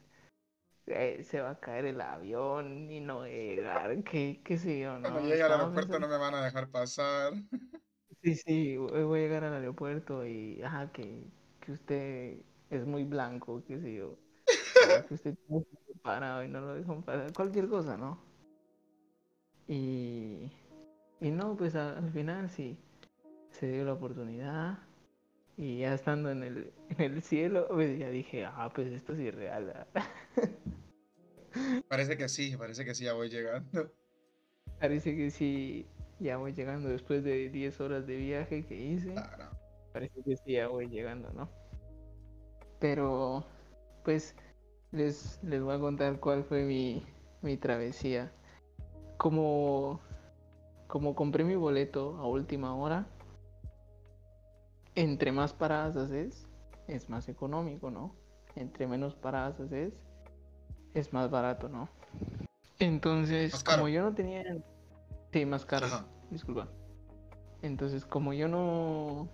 Eh, 0.87 1.23
se 1.23 1.41
va 1.41 1.51
a 1.51 1.59
caer 1.59 1.85
el 1.85 2.01
avión 2.01 2.89
y 2.91 2.99
no 2.99 3.25
llegar, 3.25 4.03
qué, 4.03 4.41
qué 4.43 4.57
sé 4.57 4.79
yo, 4.79 4.97
¿no? 4.97 5.09
Cuando 5.09 5.29
llegue 5.29 5.43
al 5.43 5.53
aeropuerto 5.53 5.99
no 5.99 6.07
me 6.07 6.17
van 6.17 6.33
a 6.33 6.43
dejar 6.43 6.69
pasar. 6.69 7.33
Sí, 8.23 8.35
sí, 8.35 8.77
voy 8.77 9.19
a 9.19 9.23
llegar 9.23 9.43
al 9.43 9.53
aeropuerto 9.53 10.25
y, 10.25 10.61
ajá, 10.61 10.91
que, 10.91 11.23
que 11.59 11.71
usted 11.71 12.41
es 12.69 12.85
muy 12.85 13.03
blanco, 13.03 13.63
qué 13.67 13.79
sé 13.79 13.93
yo. 13.93 14.17
Que 15.07 15.13
usted 15.13 15.35
parado 16.01 16.43
y 16.43 16.47
no 16.47 16.61
lo 16.61 16.73
dejan 16.73 17.03
pasar, 17.03 17.31
cualquier 17.33 17.67
cosa, 17.67 17.95
¿no? 17.97 18.19
Y, 19.67 20.51
y 21.21 21.29
no, 21.29 21.55
pues 21.55 21.75
al 21.75 22.11
final 22.11 22.49
sí, 22.49 22.77
se 23.51 23.71
dio 23.71 23.85
la 23.85 23.93
oportunidad 23.93 24.79
y 25.55 25.79
ya 25.79 25.93
estando 25.93 26.31
en 26.31 26.43
el, 26.43 26.73
en 26.89 27.13
el 27.13 27.21
cielo, 27.21 27.67
pues 27.69 27.97
ya 27.97 28.09
dije, 28.09 28.45
ah, 28.45 28.71
pues 28.73 28.91
esto 28.91 29.15
sí 29.15 29.27
es 29.27 29.35
real. 29.35 29.87
Parece 31.87 32.17
que 32.17 32.27
sí, 32.27 32.57
parece 32.57 32.83
que 32.83 32.95
sí, 32.95 33.05
ya 33.05 33.13
voy 33.13 33.29
llegando. 33.29 33.91
Parece 34.79 35.15
que 35.15 35.29
sí, 35.29 35.85
ya 36.19 36.37
voy 36.37 36.53
llegando 36.53 36.89
después 36.89 37.23
de 37.23 37.49
10 37.49 37.79
horas 37.81 38.07
de 38.07 38.15
viaje 38.15 38.65
que 38.65 38.75
hice. 38.75 39.13
Parece 39.93 40.23
que 40.23 40.37
sí, 40.37 40.53
ya 40.53 40.69
voy 40.69 40.87
llegando, 40.87 41.31
¿no? 41.33 41.49
Pero, 42.79 43.45
pues, 44.03 44.33
les, 44.91 45.39
les 45.43 45.61
voy 45.61 45.75
a 45.75 45.79
contar 45.79 46.19
cuál 46.19 46.43
fue 46.43 46.63
mi, 46.63 47.05
mi 47.41 47.57
travesía. 47.57 48.31
Como, 49.17 50.01
como 50.91 51.15
compré 51.15 51.45
mi 51.45 51.55
boleto 51.55 52.17
a 52.17 52.27
última 52.27 52.75
hora, 52.75 53.07
entre 54.93 55.31
más 55.31 55.53
paradas 55.53 55.95
haces, 55.95 56.45
es 56.85 57.09
más 57.09 57.29
económico, 57.29 57.89
¿no? 57.89 58.13
Entre 58.57 58.87
menos 58.87 59.15
paradas 59.15 59.57
haces, 59.61 59.93
es 60.93 61.13
más 61.13 61.31
barato, 61.31 61.69
¿no? 61.69 61.87
Entonces, 62.79 63.63
como 63.63 63.87
yo 63.87 64.01
no 64.01 64.13
tenía... 64.13 64.43
Sí, 65.31 65.45
más 65.45 65.65
caro. 65.65 65.87
Disculpa. 66.29 66.67
Entonces, 67.61 68.03
como 68.05 68.33
yo 68.33 68.49
no, 68.49 69.29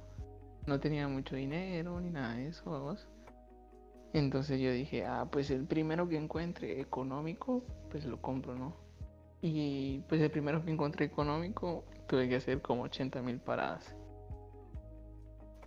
no 0.68 0.80
tenía 0.80 1.08
mucho 1.08 1.36
dinero 1.36 2.00
ni 2.00 2.12
nada 2.12 2.36
de 2.36 2.50
eso, 2.50 2.70
vamos. 2.70 3.08
Entonces 4.14 4.62
yo 4.62 4.72
dije, 4.72 5.08
ah, 5.08 5.28
pues 5.32 5.50
el 5.50 5.66
primero 5.66 6.08
que 6.08 6.18
encuentre 6.18 6.80
económico, 6.80 7.64
pues 7.90 8.06
lo 8.06 8.22
compro, 8.22 8.54
¿no? 8.54 8.87
Y 9.42 10.00
pues 10.10 10.22
el 10.22 10.32
primero 10.32 10.64
que 10.64 10.72
encontré 10.72 11.06
económico, 11.06 11.86
tuve 12.08 12.28
que 12.28 12.38
hacer 12.38 12.62
como 12.62 12.84
80 12.84 13.22
mil 13.22 13.40
paradas. 13.40 13.96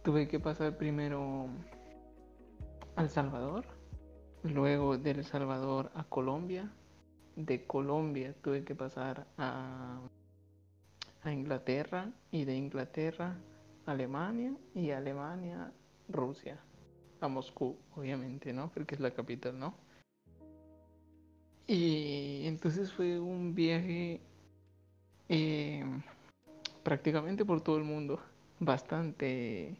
Tuve 0.03 0.29
que 0.29 0.41
pasar 0.41 0.77
primero 0.77 1.49
al 2.97 3.09
Salvador, 3.11 3.65
luego 4.43 4.99
del 4.99 5.25
Salvador 5.25 5.91
a 5.95 6.05
Colombia, 6.05 6.71
de 7.37 7.67
Colombia 7.67 8.35
tuve 8.43 8.65
que 8.65 8.75
pasar 8.75 9.27
a, 9.39 10.01
a 11.23 11.33
Inglaterra 11.33 12.11
y 12.31 12.45
de 12.45 12.57
Inglaterra 12.57 13.37
a 13.87 13.93
Alemania 13.93 14.55
y 14.75 14.91
Alemania 14.91 15.73
Rusia 16.09 16.59
a 17.21 17.29
Moscú 17.29 17.77
obviamente 17.97 18.53
no 18.53 18.71
porque 18.71 18.95
es 18.95 19.01
la 19.01 19.13
capital 19.13 19.59
no 19.59 19.75
y 21.73 22.47
entonces 22.47 22.93
fue 22.93 23.21
un 23.21 23.55
viaje 23.55 24.21
eh, 25.29 25.85
prácticamente 26.83 27.45
por 27.45 27.61
todo 27.61 27.77
el 27.77 27.85
mundo 27.85 28.21
bastante 28.59 29.77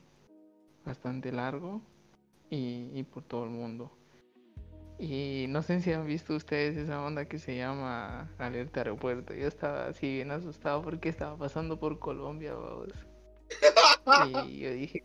bastante 0.85 1.33
largo 1.33 1.81
y 2.51 3.03
por 3.05 3.23
todo 3.23 3.45
el 3.45 3.51
mundo 3.51 3.91
y 5.01 5.47
no 5.49 5.63
sé 5.63 5.81
si 5.81 5.95
han 5.95 6.07
visto 6.07 6.37
ustedes 6.37 6.77
esa 6.77 7.03
onda 7.03 7.25
que 7.25 7.39
se 7.39 7.57
llama 7.57 8.29
alerta 8.37 8.81
aeropuerto. 8.81 9.33
Yo 9.33 9.49
estaba 9.49 9.87
así 9.87 10.17
bien 10.17 10.31
asustado 10.31 10.83
porque 10.83 11.09
estaba 11.09 11.39
pasando 11.39 11.81
por 11.81 11.99
Colombia, 11.99 12.55
vamos. 12.55 12.89
Y 14.45 14.59
yo 14.59 14.73
dije, 14.73 15.03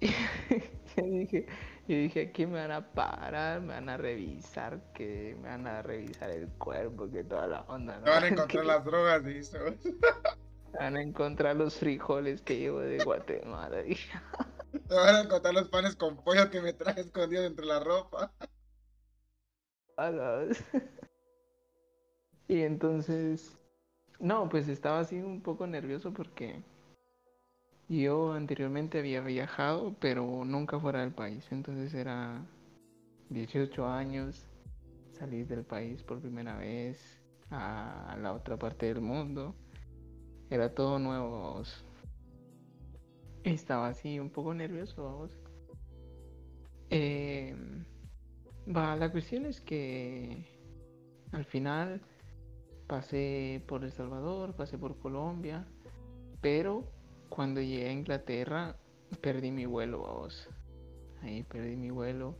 yo 1.02 1.02
dije, 1.04 1.46
yo 1.88 1.96
dije, 1.96 2.28
aquí 2.28 2.46
me 2.46 2.60
van 2.60 2.72
a 2.72 2.92
parar, 2.92 3.60
me 3.60 3.74
van 3.74 3.88
a 3.88 3.96
revisar, 3.96 4.80
que 4.92 5.36
me 5.42 5.48
van 5.48 5.66
a 5.66 5.82
revisar 5.82 6.30
el 6.30 6.48
cuerpo, 6.48 7.10
que 7.10 7.24
toda 7.24 7.46
la 7.46 7.60
onda. 7.62 7.98
¿no? 7.98 8.06
van 8.06 8.24
a 8.24 8.28
encontrar 8.28 8.64
las 8.64 8.84
drogas, 8.84 9.24
dice. 9.24 9.58
Van 10.78 10.94
a 10.94 11.00
encontrar 11.00 11.56
los 11.56 11.78
frijoles 11.78 12.42
que 12.42 12.58
llevo 12.58 12.80
de 12.80 13.02
Guatemala. 13.02 13.82
Me 13.82 14.94
van 14.94 15.14
a 15.14 15.20
encontrar 15.22 15.54
los 15.54 15.70
panes 15.70 15.96
con 15.96 16.22
pollo 16.22 16.50
que 16.50 16.60
me 16.60 16.74
traje 16.74 17.00
escondido 17.00 17.44
entre 17.44 17.64
la 17.64 17.80
ropa. 17.80 18.30
y 22.46 22.60
entonces, 22.60 23.56
no, 24.18 24.50
pues 24.50 24.68
estaba 24.68 25.00
así 25.00 25.16
un 25.16 25.40
poco 25.40 25.66
nervioso 25.66 26.12
porque 26.12 26.62
yo 27.88 28.32
anteriormente 28.32 28.98
había 28.98 29.20
viajado, 29.20 29.94
pero 30.00 30.44
nunca 30.44 30.80
fuera 30.80 31.00
del 31.00 31.12
país. 31.12 31.46
Entonces 31.50 31.94
era 31.94 32.44
18 33.30 33.86
años, 33.86 34.48
salir 35.12 35.46
del 35.46 35.64
país 35.64 36.02
por 36.02 36.20
primera 36.20 36.56
vez 36.56 37.22
a 37.50 38.16
la 38.20 38.32
otra 38.32 38.56
parte 38.58 38.86
del 38.86 39.00
mundo. 39.00 39.54
Era 40.50 40.74
todo 40.74 40.98
nuevo. 40.98 41.62
Estaba 43.44 43.88
así 43.88 44.18
un 44.18 44.30
poco 44.30 44.54
nervioso. 44.54 45.04
Vamos. 45.04 45.30
Eh, 46.90 47.54
la 48.66 49.10
cuestión 49.12 49.46
es 49.46 49.60
que 49.60 50.44
al 51.32 51.44
final 51.44 52.00
pasé 52.86 53.62
por 53.66 53.84
El 53.84 53.92
Salvador, 53.92 54.54
pasé 54.54 54.78
por 54.78 54.98
Colombia, 54.98 55.66
pero 56.40 56.95
cuando 57.28 57.60
llegué 57.60 57.88
a 57.88 57.92
Inglaterra 57.92 58.76
perdí 59.20 59.50
mi 59.50 59.66
vuelo, 59.66 59.98
vos. 59.98 60.48
Ahí 61.22 61.42
perdí 61.42 61.76
mi 61.76 61.90
vuelo 61.90 62.36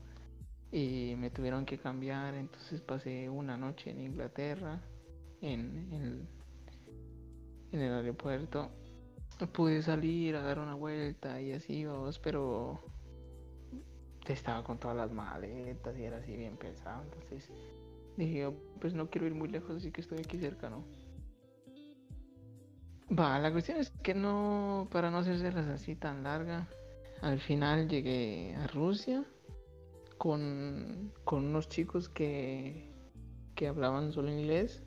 y 0.73 1.15
me 1.17 1.31
tuvieron 1.31 1.65
que 1.65 1.79
cambiar, 1.79 2.35
entonces 2.35 2.81
pasé 2.81 3.29
una 3.29 3.57
noche 3.57 3.91
en 3.91 4.01
Inglaterra, 4.01 4.81
en, 5.41 5.93
el, 5.93 6.29
en 7.73 7.81
el 7.81 7.93
aeropuerto. 7.93 8.71
Pude 9.53 9.83
salir 9.83 10.37
a 10.37 10.43
dar 10.43 10.59
una 10.59 10.75
vuelta 10.75 11.41
y 11.41 11.53
así, 11.53 11.85
vos, 11.85 12.19
pero 12.19 12.81
estaba 14.27 14.65
con 14.65 14.79
todas 14.79 14.97
las 14.97 15.13
maletas 15.13 15.97
y 15.99 16.05
era 16.05 16.19
así 16.19 16.37
bien 16.37 16.57
pesado. 16.57 17.03
Entonces 17.05 17.51
dije, 18.17 18.41
yo, 18.41 18.55
pues 18.81 18.95
no 18.95 19.09
quiero 19.11 19.27
ir 19.27 19.35
muy 19.35 19.49
lejos, 19.49 19.77
así 19.77 19.91
que 19.91 20.01
estoy 20.01 20.19
aquí 20.19 20.39
cerca, 20.39 20.71
¿no? 20.71 20.85
Va, 23.09 23.39
la 23.39 23.53
cuestión 23.53 23.79
es 23.79 23.91
que 24.03 24.15
no, 24.15 24.89
para 24.91 25.11
no 25.11 25.19
hacerse 25.19 25.47
así 25.47 25.95
tan 25.95 26.25
larga, 26.25 26.69
al 27.23 27.39
final 27.39 27.89
llegué 27.89 28.55
a 28.57 28.67
Rusia 28.67 29.25
con, 30.19 31.13
con 31.25 31.45
unos 31.45 31.69
chicos 31.69 32.09
que, 32.09 32.91
que 33.55 33.69
hablaban 33.69 34.13
solo 34.13 34.31
inglés, 34.31 34.83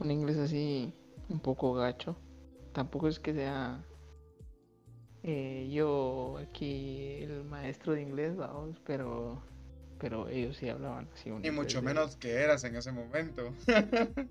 un 0.00 0.10
inglés 0.10 0.38
así 0.38 0.94
un 1.28 1.40
poco 1.40 1.74
gacho. 1.74 2.16
Tampoco 2.72 3.08
es 3.08 3.18
que 3.18 3.34
sea 3.34 3.84
eh, 5.22 5.68
yo 5.70 6.38
aquí 6.38 7.18
el 7.20 7.44
maestro 7.44 7.94
de 7.94 8.02
inglés, 8.02 8.36
vamos, 8.36 8.80
pero 8.84 9.42
pero 9.98 10.28
ellos 10.28 10.56
sí 10.58 10.68
hablaban 10.68 11.08
así. 11.14 11.30
y 11.42 11.50
mucho 11.50 11.80
menos 11.82 12.16
que 12.16 12.34
eras 12.34 12.64
en 12.64 12.76
ese 12.76 12.92
momento. 12.92 13.52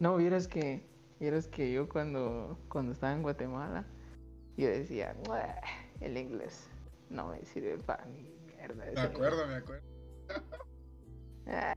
no, 0.00 0.16
vieras 0.16 0.48
que 0.48 0.84
vieras 1.20 1.48
que 1.48 1.72
yo 1.72 1.88
cuando 1.88 2.58
cuando 2.68 2.92
estaba 2.92 3.12
en 3.12 3.22
Guatemala 3.22 3.86
yo 4.56 4.68
decía, 4.68 5.16
el 6.00 6.16
inglés 6.16 6.68
no 7.10 7.28
me 7.28 7.44
sirve 7.44 7.76
para 7.78 8.04
ni 8.06 8.22
mierda. 8.46 8.84
Me 8.92 9.00
acuerdo, 9.00 9.46
me 9.48 9.56
acuerdo. 9.56 9.84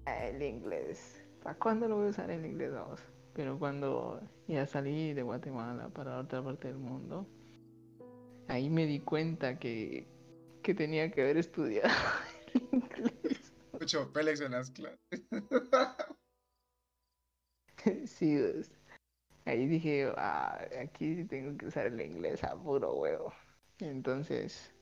el 0.05 0.41
inglés. 0.41 1.23
¿Para 1.41 1.57
cuándo 1.57 1.87
lo 1.87 1.97
voy 1.97 2.07
a 2.07 2.09
usar 2.09 2.29
el 2.29 2.45
inglés, 2.45 2.73
vamos? 2.73 3.01
Pero 3.33 3.57
cuando 3.57 4.21
ya 4.47 4.65
salí 4.67 5.13
de 5.13 5.23
Guatemala 5.23 5.89
para 5.89 6.19
otra 6.19 6.43
parte 6.43 6.67
del 6.67 6.77
mundo, 6.77 7.27
ahí 8.47 8.69
me 8.69 8.85
di 8.85 8.99
cuenta 8.99 9.57
que, 9.57 10.07
que 10.61 10.73
tenía 10.73 11.11
que 11.11 11.21
haber 11.21 11.37
estudiado 11.37 11.93
inglés. 12.71 13.53
Mucho 13.73 14.11
Pélex 14.11 14.41
en 14.41 14.51
las 14.51 14.71
clases. 14.71 14.99
sí, 18.05 18.37
pues, 18.37 18.71
ahí 19.47 19.65
dije, 19.67 20.11
ah, 20.17 20.59
aquí 20.81 21.23
tengo 21.25 21.57
que 21.57 21.67
usar 21.67 21.87
el 21.87 21.99
inglés 22.01 22.43
a 22.43 22.55
puro 22.55 22.95
huevo. 22.95 23.33
Entonces, 23.79 24.73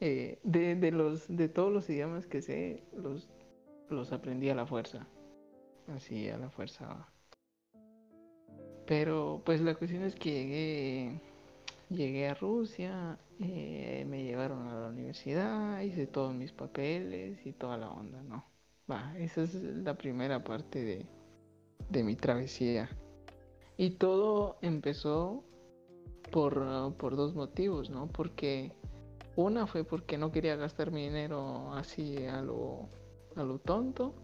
eh, 0.00 0.38
de, 0.42 0.74
de, 0.76 0.90
los, 0.92 1.26
de 1.28 1.48
todos 1.48 1.72
los 1.72 1.88
idiomas 1.88 2.26
que 2.26 2.42
sé, 2.42 2.82
los, 2.92 3.28
los 3.88 4.12
aprendí 4.12 4.50
a 4.50 4.54
la 4.54 4.66
fuerza. 4.66 5.06
Así, 5.88 6.28
a 6.28 6.38
la 6.38 6.50
fuerza. 6.50 7.08
Pero, 8.86 9.42
pues 9.44 9.60
la 9.60 9.74
cuestión 9.74 10.02
es 10.02 10.14
que 10.14 10.30
llegué 10.30 11.20
Llegué 11.90 12.28
a 12.28 12.34
Rusia, 12.34 13.18
eh, 13.40 14.04
me 14.06 14.22
llevaron 14.22 14.68
a 14.68 14.78
la 14.78 14.88
universidad, 14.88 15.80
hice 15.80 16.06
todos 16.06 16.34
mis 16.34 16.52
papeles 16.52 17.38
y 17.46 17.52
toda 17.52 17.78
la 17.78 17.90
onda, 17.90 18.22
¿no? 18.22 18.44
Va, 18.90 19.16
esa 19.16 19.42
es 19.42 19.54
la 19.54 19.96
primera 19.96 20.44
parte 20.44 20.84
de, 20.84 21.06
de 21.88 22.04
mi 22.04 22.14
travesía. 22.14 22.90
Y 23.78 23.90
todo 23.90 24.58
empezó 24.60 25.44
por, 26.32 26.94
por 26.96 27.16
dos 27.16 27.34
motivos, 27.34 27.88
¿no? 27.88 28.08
Porque 28.08 28.72
una 29.36 29.68
fue 29.68 29.84
porque 29.84 30.18
no 30.18 30.32
quería 30.32 30.56
gastar 30.56 30.90
mi 30.90 31.04
dinero 31.04 31.72
así 31.74 32.26
a 32.26 32.42
lo, 32.42 32.88
a 33.36 33.44
lo 33.44 33.60
tonto. 33.60 34.14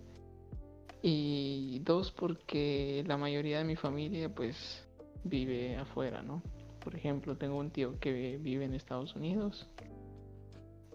Y 1.03 1.81
dos, 1.85 2.11
porque 2.11 3.05
la 3.07 3.17
mayoría 3.17 3.59
de 3.59 3.65
mi 3.65 3.77
familia 3.77 4.35
pues 4.35 4.85
vive 5.23 5.77
afuera, 5.77 6.21
¿no? 6.21 6.43
Por 6.83 6.97
ejemplo, 6.97 7.37
tengo 7.37 7.57
un 7.59 7.71
tío 7.71 7.99
que 8.01 8.39
vive 8.39 8.65
en 8.65 8.75
Estados 8.75 9.15
Unidos. 9.15 9.69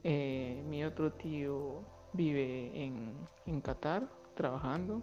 Eh, 0.03 0.63
mi 0.67 0.83
otro 0.83 1.13
tío 1.13 1.85
vive 2.11 2.83
en, 2.83 3.13
en 3.45 3.61
Qatar 3.61 4.09
trabajando. 4.35 5.01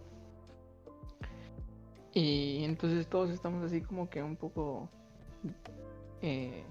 Y 2.17 2.65
entonces 2.65 3.07
todos 3.09 3.29
estamos 3.29 3.63
así 3.63 3.83
como 3.83 4.09
que 4.09 4.23
un 4.23 4.37
poco 4.37 4.89
eh, 6.23 6.65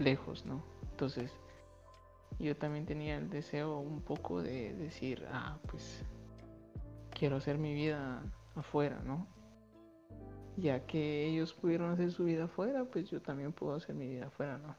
lejos, 0.00 0.44
¿no? 0.44 0.64
Entonces 0.90 1.30
yo 2.40 2.56
también 2.56 2.84
tenía 2.84 3.16
el 3.18 3.30
deseo 3.30 3.78
un 3.78 4.00
poco 4.00 4.42
de 4.42 4.74
decir, 4.74 5.24
ah, 5.30 5.60
pues 5.70 6.04
quiero 7.16 7.36
hacer 7.36 7.56
mi 7.56 7.72
vida 7.72 8.20
afuera, 8.56 9.00
¿no? 9.04 9.28
Ya 10.56 10.84
que 10.84 11.24
ellos 11.24 11.54
pudieron 11.54 11.92
hacer 11.92 12.10
su 12.10 12.24
vida 12.24 12.46
afuera, 12.46 12.84
pues 12.84 13.08
yo 13.08 13.22
también 13.22 13.52
puedo 13.52 13.74
hacer 13.74 13.94
mi 13.94 14.08
vida 14.08 14.26
afuera, 14.26 14.58
¿no? 14.58 14.74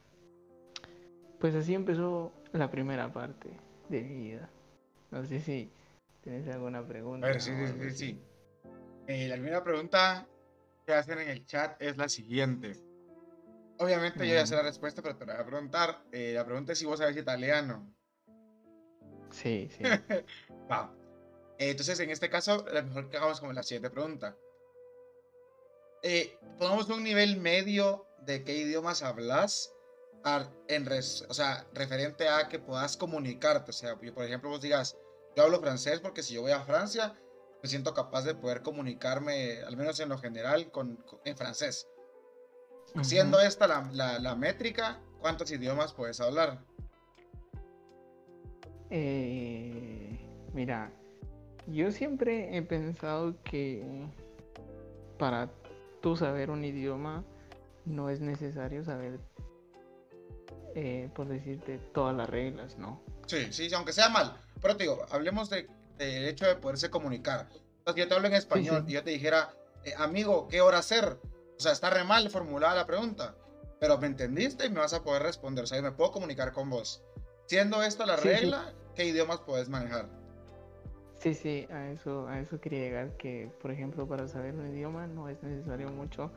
Pues 1.39 1.55
así 1.55 1.73
empezó 1.73 2.33
la 2.51 2.69
primera 2.69 3.13
parte 3.13 3.49
de 3.87 4.01
mi 4.01 4.15
vida. 4.31 4.49
No 5.11 5.23
sé 5.23 5.39
si 5.39 5.71
tienes 6.21 6.53
alguna 6.53 6.85
pregunta. 6.85 7.27
A 7.27 7.29
ver, 7.29 7.39
sí, 7.39 7.53
sí, 7.79 7.91
sí. 7.91 8.21
Eh, 9.07 9.27
la 9.27 9.35
primera 9.35 9.63
pregunta 9.63 10.27
que 10.85 10.93
hacen 10.93 11.19
en 11.19 11.29
el 11.29 11.45
chat 11.45 11.79
es 11.81 11.97
la 11.97 12.09
siguiente. 12.09 12.75
Obviamente 13.77 14.27
yo 14.27 14.33
ya 14.33 14.47
sé 14.47 14.55
la 14.55 14.63
respuesta, 14.63 15.01
pero 15.01 15.17
te 15.17 15.25
la 15.25 15.33
voy 15.33 15.43
a 15.43 15.45
preguntar. 15.45 16.03
Eh, 16.11 16.31
la 16.33 16.45
pregunta 16.45 16.73
es 16.73 16.79
si 16.79 16.85
vos 16.85 16.99
sabes 16.99 17.17
italiano. 17.17 17.93
Sí, 19.31 19.69
sí. 19.69 19.83
Va. 20.71 20.93
Eh, 21.59 21.71
entonces, 21.71 21.99
en 21.99 22.09
este 22.09 22.29
caso, 22.29 22.65
lo 22.71 22.83
mejor 22.83 23.09
que 23.09 23.17
hagamos 23.17 23.39
como 23.39 23.53
la 23.53 23.63
siguiente 23.63 23.89
pregunta. 23.89 24.35
pongamos 26.57 26.89
un 26.89 27.03
nivel 27.03 27.37
medio 27.37 28.07
de 28.21 28.43
qué 28.43 28.57
idiomas 28.57 29.03
hablas, 29.03 29.71
en 30.67 30.87
o 30.87 31.33
sea, 31.33 31.67
referente 31.73 32.27
a 32.27 32.49
que 32.49 32.59
puedas 32.59 32.97
comunicarte. 32.97 33.69
O 33.69 33.73
sea, 33.73 33.95
por 33.95 34.23
ejemplo, 34.23 34.49
vos 34.49 34.61
digas, 34.61 34.97
yo 35.35 35.43
hablo 35.43 35.59
francés 35.59 35.99
porque 35.99 36.23
si 36.23 36.33
yo 36.33 36.41
voy 36.41 36.51
a 36.51 36.61
Francia, 36.61 37.13
me 37.65 37.69
siento 37.69 37.95
capaz 37.95 38.21
de 38.21 38.35
poder 38.35 38.61
comunicarme, 38.61 39.63
al 39.63 39.75
menos 39.75 39.99
en 39.99 40.09
lo 40.09 40.19
general, 40.19 40.69
con, 40.69 41.03
en 41.25 41.35
francés. 41.35 41.87
Siendo 43.01 43.39
esta 43.39 43.65
la, 43.65 44.19
la, 44.19 44.35
métrica, 44.35 45.01
¿cuántos 45.19 45.49
idiomas 45.49 45.91
puedes 45.91 46.21
hablar? 46.21 46.63
Eh, 48.91 50.19
mira, 50.53 50.91
yo 51.65 51.89
siempre 51.89 52.55
he 52.55 52.61
pensado 52.61 53.41
que 53.41 53.83
para 55.17 55.49
tú 56.03 56.15
saber 56.15 56.51
un 56.51 56.63
idioma 56.63 57.25
no 57.83 58.11
es 58.11 58.21
necesario 58.21 58.83
saber, 58.83 59.19
eh, 60.75 61.09
por 61.15 61.27
decirte, 61.29 61.79
todas 61.95 62.15
las 62.15 62.29
reglas, 62.29 62.77
¿no? 62.77 63.01
Sí, 63.25 63.51
sí, 63.51 63.73
aunque 63.73 63.91
sea 63.91 64.09
mal. 64.09 64.39
Pero 64.61 64.77
te 64.77 64.83
digo, 64.83 65.03
hablemos 65.09 65.49
del 65.49 65.67
de 65.97 66.29
hecho 66.29 66.45
de 66.45 66.55
poderse 66.55 66.89
comunicar. 66.89 67.47
Entonces, 67.79 68.03
yo 68.03 68.07
te 68.07 68.15
hablo 68.15 68.27
en 68.27 68.33
español 68.33 68.85
y 68.87 68.93
yo 68.93 69.03
te 69.03 69.11
dijera, 69.11 69.53
eh, 69.83 69.93
amigo, 69.97 70.47
¿qué 70.47 70.61
hora 70.61 70.79
hacer? 70.79 71.19
O 71.57 71.59
sea, 71.59 71.71
está 71.71 71.89
re 71.89 72.03
mal 72.03 72.29
formulada 72.29 72.75
la 72.75 72.85
pregunta, 72.85 73.35
pero 73.79 73.97
me 73.97 74.07
entendiste 74.07 74.65
y 74.65 74.69
me 74.69 74.79
vas 74.79 74.93
a 74.93 75.03
poder 75.03 75.23
responder. 75.23 75.63
O 75.63 75.67
sea, 75.67 75.77
yo 75.77 75.83
me 75.83 75.91
puedo 75.91 76.11
comunicar 76.11 76.51
con 76.51 76.69
vos. 76.69 77.03
Siendo 77.45 77.83
esto 77.83 78.05
la 78.05 78.15
regla, 78.15 78.73
¿qué 78.95 79.05
idiomas 79.05 79.39
puedes 79.41 79.69
manejar? 79.69 80.09
Sí, 81.19 81.33
sí, 81.33 81.67
a 81.71 81.91
eso, 81.91 82.27
a 82.27 82.39
eso 82.39 82.59
quería 82.59 82.79
llegar, 82.79 83.17
que 83.17 83.51
por 83.61 83.71
ejemplo 83.71 84.07
para 84.07 84.27
saber 84.27 84.53
un 84.55 84.67
idioma 84.67 85.07
no 85.07 85.29
es 85.29 85.41
necesario 85.41 85.89
mucho 85.89 86.31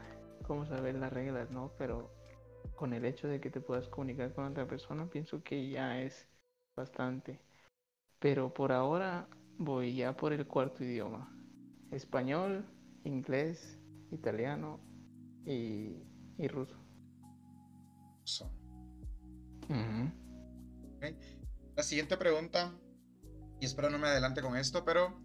como 0.47 0.67
saber 0.67 0.95
las 0.95 1.13
reglas, 1.13 1.51
¿no? 1.51 1.73
Pero 1.79 2.11
con 2.75 2.93
el 2.93 3.05
hecho 3.05 3.27
de 3.29 3.41
que 3.41 3.51
te 3.51 3.61
puedas 3.61 3.89
comunicar 3.89 4.33
con 4.33 4.47
otra 4.47 4.67
persona, 4.67 5.07
pienso 5.11 5.43
que 5.43 5.69
ya 5.69 6.01
es 6.01 6.29
bastante. 6.77 7.41
Pero 8.19 8.53
por 8.55 8.73
ahora 8.73 9.29
voy 9.59 9.95
ya 9.95 10.17
por 10.17 10.33
el 10.33 10.47
cuarto 10.47 10.85
idioma. 10.85 11.31
Español, 11.91 12.65
inglés, 13.05 13.79
italiano 14.11 14.81
y, 15.45 15.97
ruso. 16.49 16.77
La 21.77 21.83
siguiente 21.83 22.17
pregunta, 22.17 22.73
y 23.61 23.67
espero 23.67 23.91
no 23.91 23.99
me 23.99 24.09
adelante 24.09 24.41
con 24.41 24.57
esto, 24.57 24.85
pero 24.85 25.21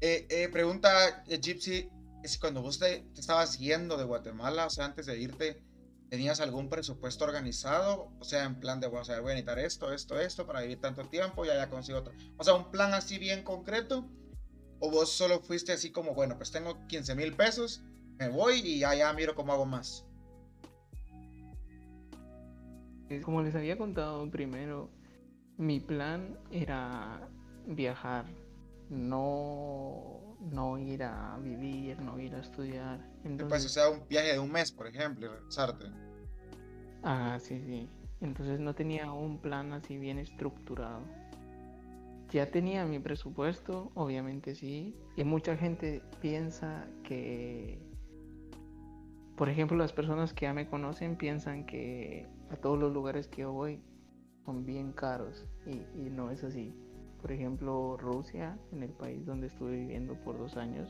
eh, 0.00 0.26
eh, 0.30 0.48
pregunta 0.48 1.24
eh, 1.26 1.38
Gypsy, 1.40 1.90
es 2.22 2.38
cuando 2.38 2.62
vos 2.62 2.78
te, 2.78 3.06
estabas 3.16 3.58
yendo 3.58 3.96
de 3.96 4.04
Guatemala, 4.04 4.66
o 4.66 4.70
sea, 4.70 4.86
antes 4.86 5.06
de 5.06 5.18
irte, 5.18 5.62
¿tenías 6.08 6.40
algún 6.40 6.68
presupuesto 6.68 7.24
organizado? 7.24 8.12
O 8.18 8.24
sea, 8.24 8.44
en 8.44 8.58
plan 8.60 8.80
de, 8.80 8.88
voy 8.88 9.00
a 9.00 9.20
necesitar 9.20 9.58
esto, 9.58 9.92
esto, 9.92 10.18
esto 10.18 10.46
para 10.46 10.62
vivir 10.62 10.80
tanto 10.80 11.04
tiempo 11.04 11.44
y 11.44 11.50
allá 11.50 11.68
consigo 11.68 11.98
otro. 11.98 12.14
O 12.36 12.44
sea, 12.44 12.54
un 12.54 12.70
plan 12.70 12.94
así 12.94 13.18
bien 13.18 13.42
concreto. 13.42 14.08
¿O 14.80 14.90
vos 14.90 15.10
solo 15.10 15.40
fuiste 15.40 15.72
así 15.72 15.90
como, 15.90 16.14
bueno, 16.14 16.36
pues 16.36 16.52
tengo 16.52 16.86
15 16.86 17.16
mil 17.16 17.34
pesos, 17.34 17.82
me 18.16 18.28
voy 18.28 18.60
y 18.60 18.84
allá 18.84 19.12
miro 19.12 19.34
cómo 19.34 19.52
hago 19.52 19.66
más? 19.66 20.06
Como 23.24 23.42
les 23.42 23.56
había 23.56 23.76
contado 23.76 24.30
primero, 24.30 24.88
mi 25.56 25.80
plan 25.80 26.38
era 26.52 27.28
viajar, 27.66 28.26
no, 28.88 30.27
no 30.40 30.78
ir 30.78 31.02
a 31.02 31.38
vivir, 31.38 32.00
no 32.00 32.18
ir 32.18 32.34
a 32.34 32.40
estudiar. 32.40 33.00
Entonces, 33.24 33.48
pues, 33.48 33.64
o 33.66 33.68
sea, 33.68 33.90
un 33.90 34.06
viaje 34.08 34.32
de 34.32 34.38
un 34.38 34.50
mes, 34.50 34.72
por 34.72 34.86
ejemplo, 34.86 35.26
y 35.26 35.28
regresarte. 35.28 35.86
Ah, 37.02 37.38
sí, 37.40 37.60
sí. 37.60 37.88
Entonces 38.20 38.58
no 38.58 38.74
tenía 38.74 39.12
un 39.12 39.38
plan 39.38 39.72
así 39.72 39.96
bien 39.96 40.18
estructurado. 40.18 41.02
Ya 42.30 42.50
tenía 42.50 42.84
mi 42.84 42.98
presupuesto, 42.98 43.90
obviamente 43.94 44.54
sí. 44.54 44.94
Y 45.16 45.24
mucha 45.24 45.56
gente 45.56 46.02
piensa 46.20 46.86
que, 47.04 47.80
por 49.36 49.48
ejemplo, 49.48 49.76
las 49.76 49.92
personas 49.92 50.34
que 50.34 50.46
ya 50.46 50.52
me 50.52 50.68
conocen 50.68 51.16
piensan 51.16 51.64
que 51.64 52.26
a 52.50 52.56
todos 52.56 52.78
los 52.78 52.92
lugares 52.92 53.28
que 53.28 53.42
yo 53.42 53.52
voy 53.52 53.80
son 54.44 54.66
bien 54.66 54.92
caros. 54.92 55.46
Y, 55.66 56.10
no 56.10 56.30
es 56.30 56.44
así. 56.44 56.74
Por 57.20 57.32
ejemplo, 57.32 57.96
Rusia, 57.96 58.58
en 58.72 58.82
el 58.82 58.90
país 58.90 59.26
donde 59.26 59.48
estuve 59.48 59.72
viviendo 59.72 60.14
por 60.14 60.38
dos 60.38 60.56
años, 60.56 60.88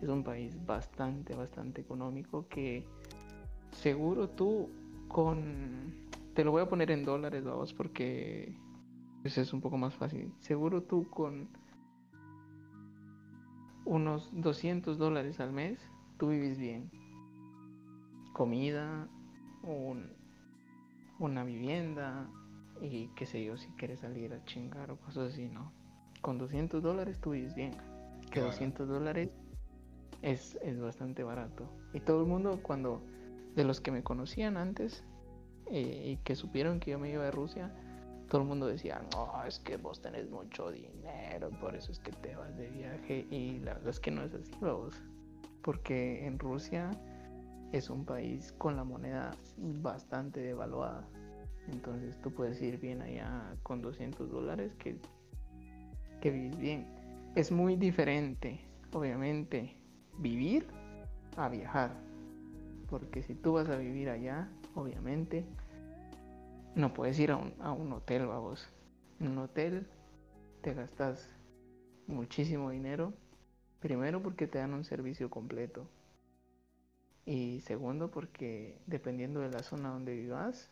es 0.00 0.08
un 0.08 0.22
país 0.22 0.56
bastante, 0.64 1.34
bastante 1.34 1.80
económico 1.80 2.46
que 2.48 2.84
seguro 3.72 4.28
tú 4.30 4.70
con... 5.08 6.08
Te 6.34 6.44
lo 6.44 6.52
voy 6.52 6.62
a 6.62 6.68
poner 6.68 6.90
en 6.92 7.04
dólares, 7.04 7.44
vamos, 7.44 7.74
porque 7.74 8.56
pues 9.22 9.36
es 9.38 9.52
un 9.52 9.60
poco 9.60 9.76
más 9.76 9.94
fácil. 9.94 10.32
Seguro 10.38 10.84
tú 10.84 11.08
con 11.10 11.48
unos 13.84 14.30
200 14.32 14.98
dólares 14.98 15.40
al 15.40 15.52
mes, 15.52 15.80
tú 16.18 16.28
vives 16.28 16.58
bien. 16.58 16.90
Comida, 18.32 19.08
una 21.18 21.42
vivienda 21.42 22.30
y 22.80 23.08
qué 23.16 23.26
sé 23.26 23.44
yo, 23.44 23.56
si 23.56 23.68
quieres 23.72 24.00
salir 24.00 24.32
a 24.32 24.44
chingar 24.44 24.90
o 24.90 24.96
cosas 24.98 25.32
así, 25.32 25.48
¿no? 25.48 25.72
Con 26.20 26.38
200 26.38 26.82
dólares 26.82 27.20
tú 27.20 27.30
vives 27.30 27.54
bien. 27.54 27.72
Que 28.30 28.40
200 28.40 28.88
dólares 28.88 29.30
es, 30.22 30.58
es 30.62 30.80
bastante 30.80 31.22
barato. 31.22 31.68
Y 31.92 32.00
todo 32.00 32.20
el 32.20 32.26
mundo 32.26 32.60
cuando, 32.62 33.02
de 33.54 33.64
los 33.64 33.80
que 33.80 33.90
me 33.90 34.02
conocían 34.02 34.56
antes 34.56 35.04
eh, 35.70 36.12
y 36.12 36.16
que 36.24 36.34
supieron 36.34 36.80
que 36.80 36.90
yo 36.92 36.98
me 36.98 37.10
iba 37.10 37.24
de 37.24 37.30
Rusia, 37.30 37.72
todo 38.28 38.42
el 38.42 38.48
mundo 38.48 38.66
decía, 38.66 39.00
no, 39.12 39.44
es 39.44 39.58
que 39.60 39.76
vos 39.76 40.02
tenés 40.02 40.28
mucho 40.28 40.70
dinero, 40.70 41.50
por 41.60 41.74
eso 41.74 41.92
es 41.92 41.98
que 41.98 42.12
te 42.12 42.36
vas 42.36 42.56
de 42.56 42.68
viaje. 42.68 43.26
Y 43.30 43.58
la 43.60 43.74
verdad 43.74 43.90
es 43.90 44.00
que 44.00 44.10
no 44.10 44.22
es 44.22 44.34
así, 44.34 44.52
vos. 44.60 44.94
Porque 45.62 46.26
en 46.26 46.38
Rusia 46.38 46.90
es 47.72 47.90
un 47.90 48.04
país 48.04 48.52
con 48.58 48.76
la 48.76 48.84
moneda 48.84 49.30
bastante 49.56 50.40
devaluada. 50.40 51.08
Entonces 51.72 52.16
tú 52.22 52.30
puedes 52.30 52.60
ir 52.62 52.78
bien 52.78 53.02
allá 53.02 53.54
con 53.62 53.82
200 53.82 54.30
dólares 54.30 54.72
que, 54.78 54.96
que 56.20 56.30
vivís 56.30 56.58
bien. 56.58 56.86
Es 57.34 57.52
muy 57.52 57.76
diferente, 57.76 58.60
obviamente, 58.92 59.76
vivir 60.18 60.66
a 61.36 61.48
viajar. 61.48 61.92
Porque 62.88 63.22
si 63.22 63.34
tú 63.34 63.54
vas 63.54 63.68
a 63.68 63.76
vivir 63.76 64.08
allá, 64.08 64.48
obviamente, 64.74 65.44
no 66.74 66.94
puedes 66.94 67.18
ir 67.18 67.30
a 67.30 67.36
un, 67.36 67.52
a 67.60 67.72
un 67.72 67.92
hotel, 67.92 68.26
vamos. 68.26 68.66
En 69.20 69.28
un 69.28 69.38
hotel 69.38 69.86
te 70.62 70.74
gastas 70.74 71.28
muchísimo 72.06 72.70
dinero. 72.70 73.12
Primero 73.80 74.22
porque 74.22 74.46
te 74.46 74.58
dan 74.58 74.72
un 74.72 74.84
servicio 74.84 75.28
completo. 75.28 75.86
Y 77.26 77.60
segundo, 77.60 78.10
porque 78.10 78.80
dependiendo 78.86 79.40
de 79.40 79.50
la 79.50 79.62
zona 79.62 79.90
donde 79.90 80.14
vivas, 80.14 80.70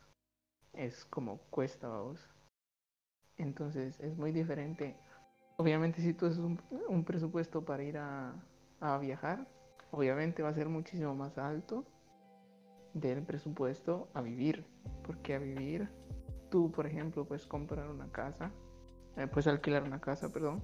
es 0.77 1.05
como 1.07 1.39
cuesta 1.51 1.89
vos. 1.89 2.21
Entonces 3.37 3.99
es 4.01 4.17
muy 4.17 4.33
diferente. 4.33 4.97
Obviamente 5.57 6.01
si 6.01 6.12
tú 6.15 6.27
haces 6.27 6.39
un, 6.39 7.05
presupuesto 7.05 7.65
para 7.65 7.83
ir 7.83 7.99
a, 7.99 8.35
a 8.81 8.99
viajar, 8.99 9.47
obviamente 9.91 10.43
va 10.43 10.51
a 10.51 10.55
ser 10.55 10.69
muchísimo 10.69 11.15
más 11.15 11.39
alto 11.39 11.85
del 12.95 13.23
presupuesto 13.23 14.09
a 14.15 14.23
vivir. 14.23 14.65
Porque 15.05 15.35
a 15.35 15.39
vivir, 15.39 15.89
tú 16.51 16.71
por 16.71 16.87
ejemplo 16.87 17.25
puedes 17.25 17.47
comprar 17.47 17.89
una 17.89 18.11
casa, 18.11 18.53
eh, 19.17 19.27
puedes 19.27 19.47
alquilar 19.47 19.83
una 19.83 20.01
casa, 20.01 20.33
perdón, 20.33 20.62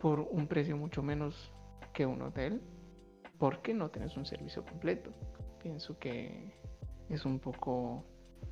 por 0.00 0.20
un 0.20 0.46
precio 0.46 0.76
mucho 0.76 1.02
menos 1.02 1.52
que 1.92 2.04
un 2.04 2.20
hotel 2.22 2.60
porque 3.38 3.74
no 3.74 3.90
tienes 3.90 4.16
un 4.16 4.26
servicio 4.26 4.64
completo. 4.64 5.10
Pienso 5.62 5.98
que 5.98 6.52
es 7.08 7.24
un 7.24 7.38
poco 7.38 8.04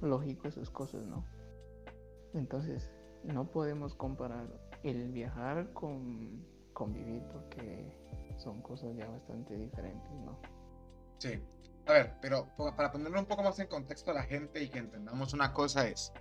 lógico 0.02 0.48
esas 0.48 0.70
cosas, 0.70 1.04
¿no? 1.04 1.24
Entonces, 2.34 2.90
no 3.24 3.50
podemos 3.50 3.94
comparar 3.94 4.46
el 4.82 5.10
viajar 5.12 5.72
con, 5.72 6.44
con 6.72 6.92
vivir 6.92 7.22
porque 7.32 7.92
son 8.38 8.60
cosas 8.62 8.96
ya 8.96 9.08
bastante 9.08 9.56
diferentes, 9.56 10.12
¿no? 10.24 10.38
Sí. 11.18 11.40
A 11.86 11.92
ver, 11.92 12.14
pero 12.20 12.48
para 12.76 12.92
ponerlo 12.92 13.18
un 13.18 13.26
poco 13.26 13.42
más 13.42 13.58
en 13.58 13.66
contexto 13.66 14.12
a 14.12 14.14
la 14.14 14.22
gente 14.22 14.62
y 14.62 14.68
que 14.68 14.78
entendamos 14.78 15.32
una 15.32 15.52
cosa 15.52 15.86
es, 15.88 16.12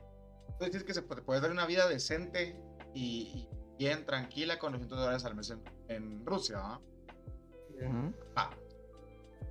tú 0.58 0.66
dices 0.66 0.84
que 0.84 0.94
se 0.94 1.04
puede, 1.04 1.40
dar 1.40 1.52
una 1.52 1.66
vida 1.66 1.88
decente 1.88 2.56
y, 2.94 3.48
bien 3.78 4.06
tranquila 4.06 4.60
con 4.60 4.74
200 4.74 5.00
dólares 5.00 5.26
al 5.26 5.36
mes 5.36 5.56
en, 5.88 6.26
Rusia, 6.26 6.58
¿no? 6.58 6.82
Ah. 8.36 8.52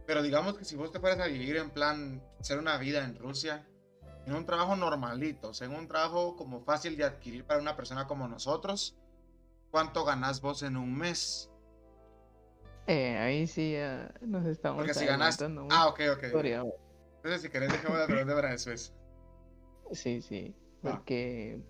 Pero 0.06 0.22
digamos 0.22 0.56
que 0.56 0.64
si 0.64 0.76
vos 0.76 0.92
te 0.92 1.00
fueras 1.00 1.18
a 1.20 1.26
vivir 1.26 1.56
en 1.56 1.70
plan, 1.70 2.22
hacer 2.38 2.58
una 2.58 2.76
vida 2.78 3.04
en 3.04 3.16
Rusia, 3.16 3.66
en 4.30 4.36
un 4.36 4.46
trabajo 4.46 4.76
normalito, 4.76 5.48
o 5.48 5.54
sea, 5.54 5.66
en 5.66 5.74
un 5.74 5.88
trabajo 5.88 6.36
como 6.36 6.60
fácil 6.60 6.96
de 6.96 7.04
adquirir 7.04 7.44
para 7.44 7.60
una 7.60 7.76
persona 7.76 8.06
como 8.06 8.28
nosotros, 8.28 8.96
¿cuánto 9.70 10.04
ganás 10.04 10.40
vos 10.40 10.62
en 10.62 10.76
un 10.76 10.96
mes? 10.96 11.50
Eh, 12.86 13.18
ahí 13.18 13.46
sí 13.46 13.76
nos 14.20 14.46
estamos 14.46 14.78
Porque 14.78 14.94
si 14.94 15.04
ganas... 15.04 15.38
Ah, 15.70 15.88
ok, 15.88 16.00
ok. 16.16 16.22
Entonces, 16.22 17.42
si 17.42 17.50
querés, 17.50 17.70
dejemos 17.70 17.98
de 17.98 18.04
hablar 18.04 18.26
de 18.26 18.48
después. 18.48 18.94
Sí, 19.92 20.22
sí. 20.22 20.54
Porque 20.80 21.60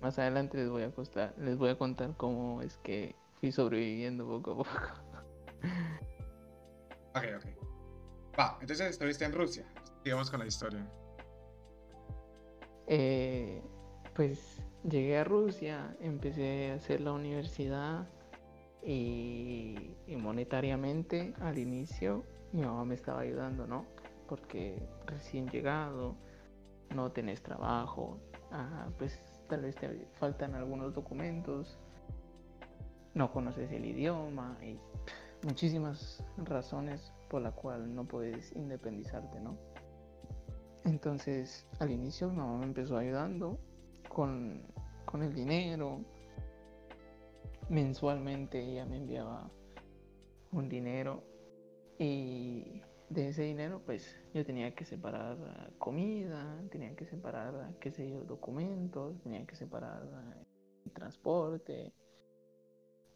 más 0.00 0.18
adelante 0.18 0.58
les 0.58 0.68
voy 0.68 0.82
a 0.82 0.90
contar, 0.92 1.34
les 1.38 1.56
voy 1.56 1.70
a 1.70 1.76
contar 1.76 2.14
cómo 2.16 2.62
es 2.62 2.76
que 2.78 3.16
fui 3.40 3.50
sobreviviendo 3.50 4.26
poco 4.26 4.52
a 4.52 4.56
poco. 4.58 4.70
Ok, 7.14 7.24
ok. 7.36 8.38
Va, 8.38 8.56
entonces 8.60 8.90
estuviste 8.90 9.24
en 9.24 9.32
Rusia. 9.32 9.66
Sigamos 10.04 10.30
con 10.30 10.38
la 10.38 10.46
historia. 10.46 10.88
Eh, 12.92 13.62
pues 14.16 14.60
llegué 14.82 15.18
a 15.18 15.22
Rusia, 15.22 15.96
empecé 16.00 16.72
a 16.72 16.74
hacer 16.74 17.00
la 17.00 17.12
universidad 17.12 18.08
y, 18.84 19.94
monetariamente 20.18 21.32
al 21.40 21.56
inicio 21.58 22.24
mi 22.52 22.62
mamá 22.62 22.84
me 22.84 22.96
estaba 22.96 23.20
ayudando, 23.20 23.64
¿no? 23.68 23.86
Porque 24.28 24.82
recién 25.06 25.48
llegado, 25.50 26.16
no 26.92 27.12
tenés 27.12 27.40
trabajo, 27.44 28.18
pues 28.98 29.16
tal 29.48 29.62
vez 29.62 29.76
te 29.76 30.08
faltan 30.14 30.56
algunos 30.56 30.92
documentos, 30.92 31.78
no 33.14 33.30
conoces 33.30 33.70
el 33.70 33.84
idioma 33.84 34.58
y 34.64 34.80
muchísimas 35.46 36.24
razones 36.38 37.12
por 37.28 37.40
la 37.40 37.52
cual 37.52 37.94
no 37.94 38.04
puedes 38.04 38.50
independizarte, 38.56 39.38
¿no? 39.38 39.56
Entonces, 40.90 41.64
al 41.78 41.92
inicio 41.92 42.28
mi 42.28 42.38
mamá 42.38 42.58
me 42.58 42.64
empezó 42.64 42.98
ayudando 42.98 43.58
con, 44.08 44.60
con 45.04 45.22
el 45.22 45.32
dinero. 45.32 46.00
Mensualmente 47.68 48.58
ella 48.60 48.84
me 48.86 48.96
enviaba 48.96 49.48
un 50.50 50.68
dinero 50.68 51.22
y 51.96 52.82
de 53.08 53.28
ese 53.28 53.42
dinero 53.42 53.80
pues 53.86 54.18
yo 54.34 54.44
tenía 54.44 54.74
que 54.74 54.84
separar 54.84 55.36
comida, 55.78 56.60
tenía 56.72 56.96
que 56.96 57.06
separar, 57.06 57.72
qué 57.78 57.92
sé 57.92 58.10
yo, 58.10 58.24
documentos, 58.24 59.22
tenía 59.22 59.46
que 59.46 59.54
separar 59.54 60.02
transporte. 60.92 61.92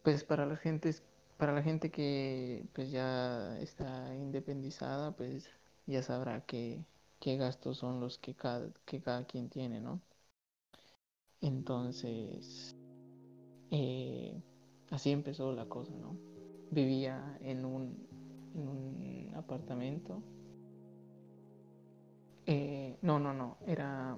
Pues 0.01 0.23
para 0.23 0.45
las 0.45 0.59
gentes 0.59 1.03
para 1.37 1.51
la 1.51 1.61
gente 1.61 1.91
que 1.91 2.65
pues 2.73 2.89
ya 2.89 3.59
está 3.59 4.15
independizada, 4.15 5.11
pues 5.11 5.51
ya 5.85 6.01
sabrá 6.01 6.45
qué, 6.45 6.85
qué 7.25 7.37
gastos 7.37 7.79
son 7.79 7.99
los 7.99 8.19
que 8.19 8.35
cada, 8.35 8.69
que 8.85 9.01
cada 9.01 9.25
quien 9.25 9.49
tiene, 9.49 9.81
¿no? 9.81 9.99
Entonces, 11.41 12.75
eh, 13.71 14.39
así 14.91 15.09
empezó 15.09 15.51
la 15.51 15.65
cosa, 15.65 15.91
¿no? 15.95 16.15
Vivía 16.69 17.35
en 17.41 17.65
un, 17.65 17.97
en 18.53 18.67
un 18.67 19.31
apartamento. 19.35 20.21
Eh, 22.45 22.95
no, 23.01 23.17
no, 23.17 23.33
no, 23.33 23.57
era, 23.65 24.15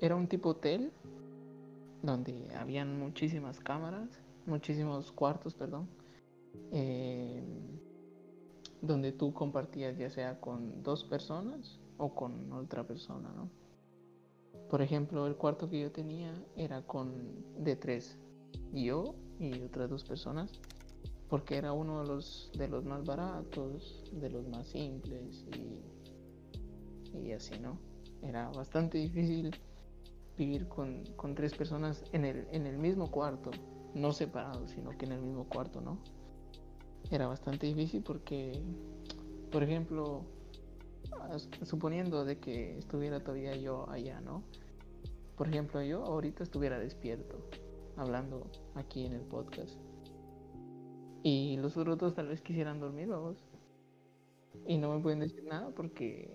era 0.00 0.16
un 0.16 0.26
tipo 0.26 0.48
hotel 0.48 0.90
donde 2.02 2.52
habían 2.56 2.98
muchísimas 2.98 3.60
cámaras, 3.60 4.08
muchísimos 4.44 5.12
cuartos, 5.12 5.54
perdón 5.54 5.88
eh, 6.72 7.44
donde 8.80 9.12
tú 9.12 9.32
compartías 9.32 9.96
ya 9.96 10.10
sea 10.10 10.40
con 10.40 10.82
dos 10.82 11.04
personas 11.04 11.78
o 11.98 12.14
con 12.14 12.52
otra 12.52 12.86
persona, 12.86 13.30
¿no? 13.32 13.50
Por 14.70 14.82
ejemplo, 14.82 15.26
el 15.26 15.36
cuarto 15.36 15.68
que 15.68 15.80
yo 15.80 15.92
tenía 15.92 16.32
era 16.56 16.82
con 16.82 17.12
de 17.58 17.76
tres, 17.76 18.18
yo 18.72 19.14
y 19.38 19.60
otras 19.62 19.88
dos 19.90 20.04
personas, 20.04 20.50
porque 21.28 21.56
era 21.56 21.72
uno 21.72 22.02
de 22.02 22.08
los 22.08 22.50
de 22.56 22.68
los 22.68 22.84
más 22.84 23.04
baratos, 23.04 24.04
de 24.12 24.30
los 24.30 24.46
más 24.48 24.68
simples 24.68 25.46
y, 25.56 27.18
y 27.18 27.32
así, 27.32 27.58
¿no? 27.60 27.78
Era 28.22 28.50
bastante 28.50 28.98
difícil 28.98 29.54
vivir 30.36 30.68
con, 30.68 31.04
con 31.16 31.34
tres 31.34 31.54
personas 31.54 32.04
en 32.12 32.24
el, 32.24 32.46
en 32.52 32.66
el 32.66 32.78
mismo 32.78 33.10
cuarto, 33.10 33.50
no 33.94 34.12
separados, 34.12 34.70
sino 34.70 34.90
que 34.96 35.06
en 35.06 35.12
el 35.12 35.20
mismo 35.22 35.48
cuarto, 35.48 35.80
¿no? 35.80 35.98
era 37.10 37.26
bastante 37.26 37.66
difícil 37.66 38.02
porque, 38.02 38.60
por 39.50 39.62
ejemplo, 39.62 40.22
suponiendo 41.62 42.24
de 42.24 42.38
que 42.38 42.78
estuviera 42.78 43.20
todavía 43.20 43.56
yo 43.56 43.88
allá, 43.90 44.20
¿no? 44.20 44.42
Por 45.36 45.48
ejemplo, 45.48 45.82
yo 45.82 46.04
ahorita 46.04 46.42
estuviera 46.42 46.78
despierto, 46.78 47.48
hablando 47.96 48.50
aquí 48.74 49.06
en 49.06 49.14
el 49.14 49.22
podcast. 49.22 49.78
Y 51.22 51.56
los 51.58 51.76
otros 51.76 51.98
dos 51.98 52.14
tal 52.14 52.28
vez 52.28 52.40
quisieran 52.40 52.80
dormir, 52.80 53.08
vamos. 53.08 53.36
Y 54.66 54.78
no 54.78 54.94
me 54.94 55.02
pueden 55.02 55.20
decir 55.20 55.44
nada 55.44 55.70
porque... 55.70 56.30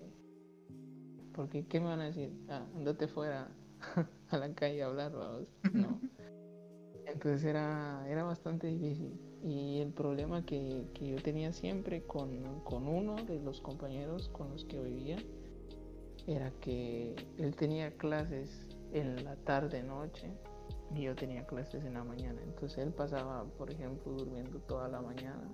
Porque, 1.33 1.65
¿qué 1.65 1.79
me 1.79 1.87
van 1.87 2.01
a 2.01 2.05
decir? 2.05 2.31
Ah, 2.47 2.65
andate 2.75 3.07
fuera 3.07 3.49
a 4.29 4.37
la 4.37 4.53
calle 4.53 4.83
a 4.83 4.85
hablar, 4.85 5.11
vamos. 5.13 5.47
No. 5.73 5.99
Entonces 7.05 7.43
era, 7.43 8.05
era 8.07 8.23
bastante 8.23 8.67
difícil. 8.67 9.19
Y 9.43 9.81
el 9.81 9.91
problema 9.91 10.45
que, 10.45 10.87
yo 11.01 11.17
tenía 11.17 11.51
siempre 11.51 12.03
con, 12.03 12.61
con, 12.61 12.87
uno 12.87 13.15
de 13.25 13.39
los 13.41 13.59
compañeros 13.59 14.29
con 14.29 14.49
los 14.51 14.63
que 14.63 14.81
vivía 14.81 15.17
era 16.27 16.49
que 16.61 17.13
él 17.37 17.53
tenía 17.53 17.91
clases 17.97 18.69
en 18.93 19.21
la 19.25 19.35
tarde 19.35 19.83
noche 19.83 20.31
y 20.95 21.01
yo 21.01 21.15
tenía 21.15 21.45
clases 21.45 21.83
en 21.83 21.95
la 21.95 22.05
mañana. 22.05 22.41
Entonces 22.41 22.77
él 22.77 22.93
pasaba, 22.93 23.43
por 23.57 23.69
ejemplo, 23.69 24.13
durmiendo 24.13 24.59
toda 24.59 24.87
la 24.87 25.01
mañana. 25.01 25.49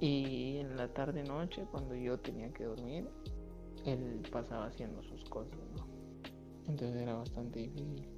Y 0.00 0.56
en 0.56 0.76
la 0.76 0.88
tarde 0.88 1.22
noche, 1.22 1.66
cuando 1.70 1.94
yo 1.94 2.18
tenía 2.18 2.52
que 2.52 2.64
dormir, 2.64 3.08
él 3.84 4.22
pasaba 4.32 4.66
haciendo 4.66 5.02
sus 5.04 5.22
cosas, 5.24 5.58
Entonces 6.66 6.96
era 7.00 7.14
bastante 7.14 7.60
difícil. 7.60 8.08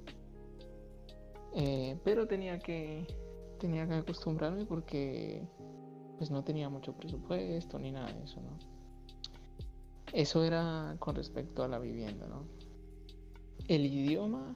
Eh, 1.55 1.99
pero 2.03 2.27
tenía 2.27 2.57
que 2.57 3.05
tenía 3.59 3.87
que 3.87 3.95
acostumbrarme 3.95 4.65
porque 4.65 5.47
pues 6.17 6.31
no 6.31 6.43
tenía 6.43 6.69
mucho 6.69 6.93
presupuesto 6.93 7.79
ni 7.79 7.91
nada 7.91 8.11
de 8.11 8.23
eso, 8.23 8.41
¿no? 8.41 8.57
Eso 10.11 10.43
era 10.43 10.95
con 10.99 11.15
respecto 11.15 11.63
a 11.63 11.67
la 11.67 11.79
vivienda, 11.79 12.27
¿no? 12.27 12.45
El 13.67 13.85
idioma 13.85 14.55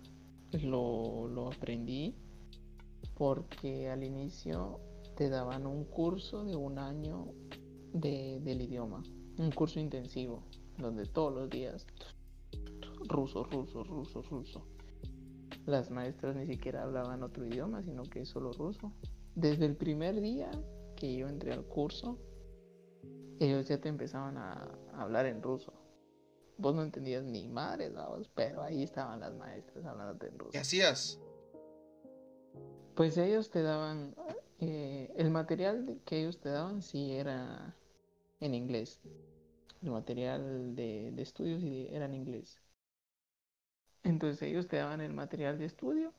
lo, 0.52 1.28
lo 1.28 1.48
aprendí 1.48 2.16
porque 3.16 3.90
al 3.90 4.04
inicio 4.04 4.80
te 5.16 5.30
daban 5.30 5.66
un 5.66 5.86
curso 5.86 6.44
de 6.44 6.56
un 6.56 6.78
año 6.78 7.28
de, 7.94 8.40
del 8.42 8.62
idioma, 8.62 9.02
un 9.40 9.52
curso 9.52 9.80
intensivo, 9.80 10.44
donde 10.78 11.06
todos 11.06 11.34
los 11.34 11.50
días 11.50 11.88
ruso, 13.08 13.44
ruso, 13.46 13.84
ruso, 13.84 14.22
ruso 14.22 14.77
las 15.68 15.92
maestras 15.92 16.36
ni 16.36 16.48
siquiera 16.48 16.84
hablaban 16.84 17.24
otro 17.24 17.46
idioma, 17.46 17.84
sino 17.84 18.04
que 18.04 18.26
solo 18.26 18.54
ruso. 18.54 18.94
Desde 19.36 19.66
el 19.66 19.76
primer 19.76 20.20
día 20.22 20.50
que 20.96 21.16
yo 21.16 21.28
entré 21.28 21.54
al 21.54 21.66
curso, 21.66 22.18
ellos 23.40 23.68
ya 23.68 23.80
te 23.80 23.90
empezaban 23.90 24.38
a 24.38 24.80
hablar 24.94 25.26
en 25.26 25.44
ruso. 25.44 25.74
Vos 26.58 26.74
no 26.74 26.82
entendías 26.82 27.24
ni 27.24 27.48
madres, 27.48 27.94
vamos, 27.94 28.32
pero 28.34 28.64
ahí 28.64 28.82
estaban 28.82 29.20
las 29.20 29.36
maestras 29.36 29.86
hablando 29.86 30.26
en 30.26 30.40
ruso. 30.40 30.52
¿Qué 30.52 30.58
hacías? 30.58 31.20
Pues 32.96 33.18
ellos 33.18 33.52
te 33.52 33.62
daban, 33.62 34.16
eh, 34.60 35.14
el 35.18 35.30
material 35.30 36.00
que 36.06 36.22
ellos 36.22 36.40
te 36.40 36.50
daban 36.50 36.82
sí 36.82 37.12
era 37.12 37.76
en 38.40 38.56
inglés. 38.56 39.02
El 39.84 39.92
material 39.92 40.76
de, 40.76 41.12
de 41.12 41.22
estudios 41.22 41.62
era 41.92 42.06
en 42.06 42.16
inglés. 42.16 42.60
Entonces 44.08 44.42
ellos 44.42 44.70
te 44.70 44.78
daban 44.78 45.02
el 45.02 45.12
material 45.12 45.60
de 45.60 45.66
estudio 45.66 46.14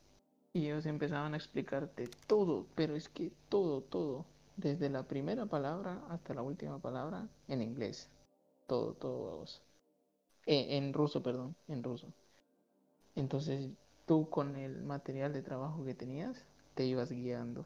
y 0.53 0.67
ellos 0.67 0.85
empezaban 0.85 1.33
a 1.33 1.37
explicarte 1.37 2.07
todo, 2.27 2.67
pero 2.75 2.95
es 2.95 3.09
que 3.09 3.31
todo, 3.49 3.81
todo, 3.81 4.27
desde 4.57 4.89
la 4.91 5.03
primera 5.03 5.47
palabra 5.47 6.03
hasta 6.09 6.35
la 6.35 6.43
última 6.43 6.77
palabra 6.77 7.27
en 7.47 7.63
inglés. 7.63 8.07
Todo, 8.67 8.93
todo, 8.93 9.43
eh, 10.45 10.77
en 10.77 10.93
ruso, 10.93 11.23
perdón, 11.23 11.55
en 11.67 11.81
ruso. 11.81 12.13
Entonces 13.15 13.71
tú 14.05 14.29
con 14.29 14.55
el 14.55 14.83
material 14.83 15.33
de 15.33 15.41
trabajo 15.41 15.83
que 15.83 15.95
tenías, 15.95 16.45
te 16.75 16.85
ibas 16.85 17.11
guiando 17.11 17.65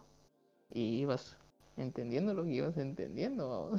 y 0.72 1.02
ibas 1.02 1.36
entendiendo 1.76 2.34
lo 2.34 2.46
que 2.46 2.52
ibas 2.52 2.78
entendiendo. 2.78 3.72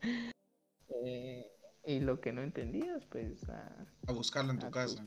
eh, 1.04 1.52
y 1.84 2.00
lo 2.00 2.18
que 2.18 2.32
no 2.32 2.40
entendías, 2.40 3.04
pues 3.06 3.46
a, 3.50 3.86
a 4.06 4.12
buscarlo 4.12 4.52
en 4.52 4.58
tu 4.58 4.70
casa. 4.70 5.04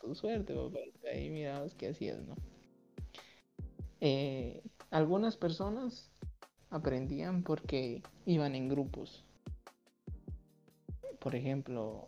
Tu 0.00 0.14
suerte, 0.14 0.54
ahí 1.12 1.30
mirabas 1.30 1.74
qué 1.74 1.88
hacías, 1.88 2.20
¿no? 2.26 2.34
Eh, 4.00 4.62
algunas 4.90 5.36
personas 5.36 6.10
aprendían 6.70 7.42
porque 7.42 8.02
iban 8.26 8.54
en 8.54 8.68
grupos. 8.68 9.24
Por 11.18 11.34
ejemplo, 11.34 12.06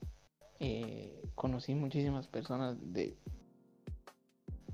eh, 0.60 1.22
conocí 1.34 1.74
muchísimas 1.74 2.28
personas 2.28 2.76
de 2.92 3.16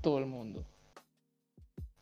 todo 0.01 0.19
el 0.19 0.25
mundo. 0.25 0.65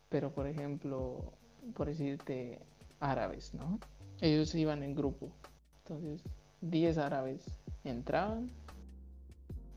Pero 0.08 0.32
por 0.32 0.46
ejemplo, 0.46 1.32
por 1.74 1.88
decirte, 1.88 2.60
árabes, 3.00 3.54
¿no? 3.54 3.80
Ellos 4.20 4.54
iban 4.54 4.82
en 4.82 4.94
grupo. 4.94 5.30
Entonces, 5.78 6.22
10 6.60 6.98
árabes 6.98 7.44
entraban 7.84 8.50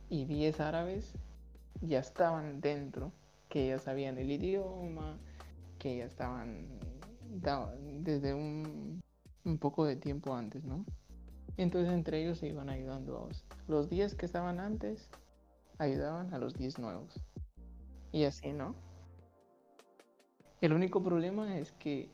y 0.09 0.25
10 0.25 0.59
árabes 0.59 1.13
ya 1.81 1.99
estaban 1.99 2.61
dentro, 2.61 3.11
que 3.47 3.67
ya 3.67 3.79
sabían 3.79 4.17
el 4.17 4.31
idioma, 4.31 5.17
que 5.77 5.97
ya 5.97 6.05
estaban 6.05 6.67
desde 8.03 8.33
un, 8.33 9.01
poco 9.59 9.85
de 9.85 9.95
tiempo 9.95 10.35
antes, 10.35 10.63
¿no? 10.63 10.85
Entonces 11.57 11.93
entre 11.93 12.21
ellos 12.21 12.39
se 12.39 12.47
iban 12.47 12.69
ayudando. 12.69 13.29
Los 13.67 13.89
10 13.89 14.15
que 14.15 14.25
estaban 14.25 14.59
antes 14.59 15.09
ayudaban 15.77 16.33
a 16.33 16.39
los 16.39 16.53
10 16.55 16.79
nuevos. 16.79 17.19
Y 18.11 18.23
así, 18.25 18.51
¿no? 18.51 18.75
El 20.61 20.73
único 20.73 21.01
problema 21.01 21.57
es 21.57 21.71
que 21.73 22.09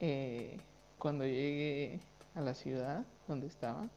eh, 0.00 0.58
cuando 0.98 1.24
llegué 1.24 2.00
a 2.34 2.40
la 2.40 2.54
ciudad 2.54 3.06
donde 3.28 3.46
estaba, 3.46 3.88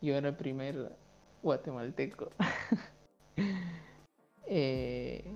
yo 0.00 0.14
era 0.14 0.28
el 0.28 0.36
primer 0.36 0.96
guatemalteco. 1.42 2.30
eh, 4.46 5.34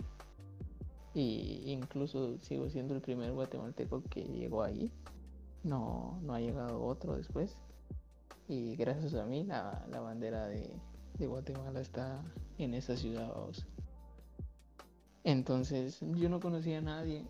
y 1.14 1.70
incluso 1.70 2.38
sigo 2.40 2.68
siendo 2.70 2.94
el 2.94 3.00
primer 3.00 3.32
guatemalteco 3.32 4.02
que 4.04 4.22
llegó 4.22 4.62
ahí. 4.62 4.90
No, 5.62 6.18
no 6.22 6.34
ha 6.34 6.40
llegado 6.40 6.82
otro 6.82 7.16
después. 7.16 7.56
Y 8.48 8.76
gracias 8.76 9.14
a 9.14 9.24
mí 9.24 9.44
la, 9.44 9.84
bandera 9.90 10.46
de, 10.46 10.70
Guatemala 11.18 11.80
está 11.80 12.20
en 12.58 12.74
esa 12.74 12.96
ciudad. 12.96 13.32
Entonces 15.22 16.00
yo 16.00 16.28
no 16.28 16.40
conocía 16.40 16.78
a 16.78 16.80
nadie. 16.80 17.24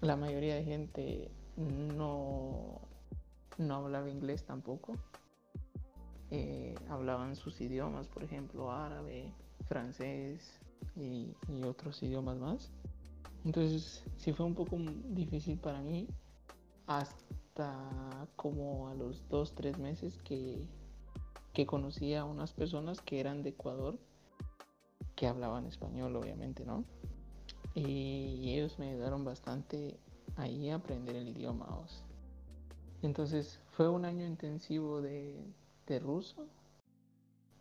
La 0.00 0.16
mayoría 0.16 0.56
de 0.56 0.64
gente 0.64 1.30
no, 1.56 2.80
no 3.58 3.74
hablaba 3.76 4.10
inglés 4.10 4.44
tampoco. 4.44 4.96
Eh, 6.30 6.74
hablaban 6.88 7.36
sus 7.36 7.60
idiomas, 7.60 8.08
por 8.08 8.24
ejemplo, 8.24 8.72
árabe, 8.72 9.32
francés 9.68 10.60
y, 10.96 11.34
otros 11.64 12.02
idiomas 12.02 12.38
más. 12.38 12.70
Entonces 13.44 14.02
sí 14.16 14.32
fue 14.32 14.46
un 14.46 14.54
poco 14.54 14.76
difícil 15.10 15.58
para 15.58 15.80
mí 15.80 16.08
hasta 16.86 18.26
como 18.34 18.88
a 18.88 18.94
los 18.94 19.28
dos, 19.28 19.54
tres 19.54 19.78
meses 19.78 20.18
que, 20.24 20.68
que 21.52 21.64
conocí 21.64 22.14
a 22.14 22.24
unas 22.24 22.52
personas 22.52 23.00
que 23.00 23.20
eran 23.20 23.42
de 23.42 23.50
Ecuador, 23.50 23.98
que 25.14 25.26
hablaban 25.26 25.66
español 25.66 26.16
obviamente, 26.16 26.64
¿no? 26.64 26.84
Y 27.74 28.54
ellos 28.54 28.78
me 28.78 28.90
ayudaron 28.90 29.24
bastante 29.24 29.98
ahí 30.36 30.70
a 30.70 30.76
aprender 30.76 31.16
el 31.16 31.28
idioma. 31.28 31.66
Entonces 33.02 33.60
fue 33.70 33.88
un 33.88 34.04
año 34.04 34.26
intensivo 34.26 35.02
de, 35.02 35.38
de 35.86 35.98
ruso 35.98 36.48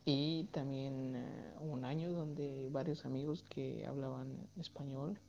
y 0.06 0.46
también 0.52 1.16
eh, 1.16 1.56
un 1.60 1.84
año 1.84 2.12
donde 2.12 2.70
varios 2.72 3.06
amigos 3.06 3.44
que 3.44 3.86
hablaban 3.88 4.48
español 4.56 5.20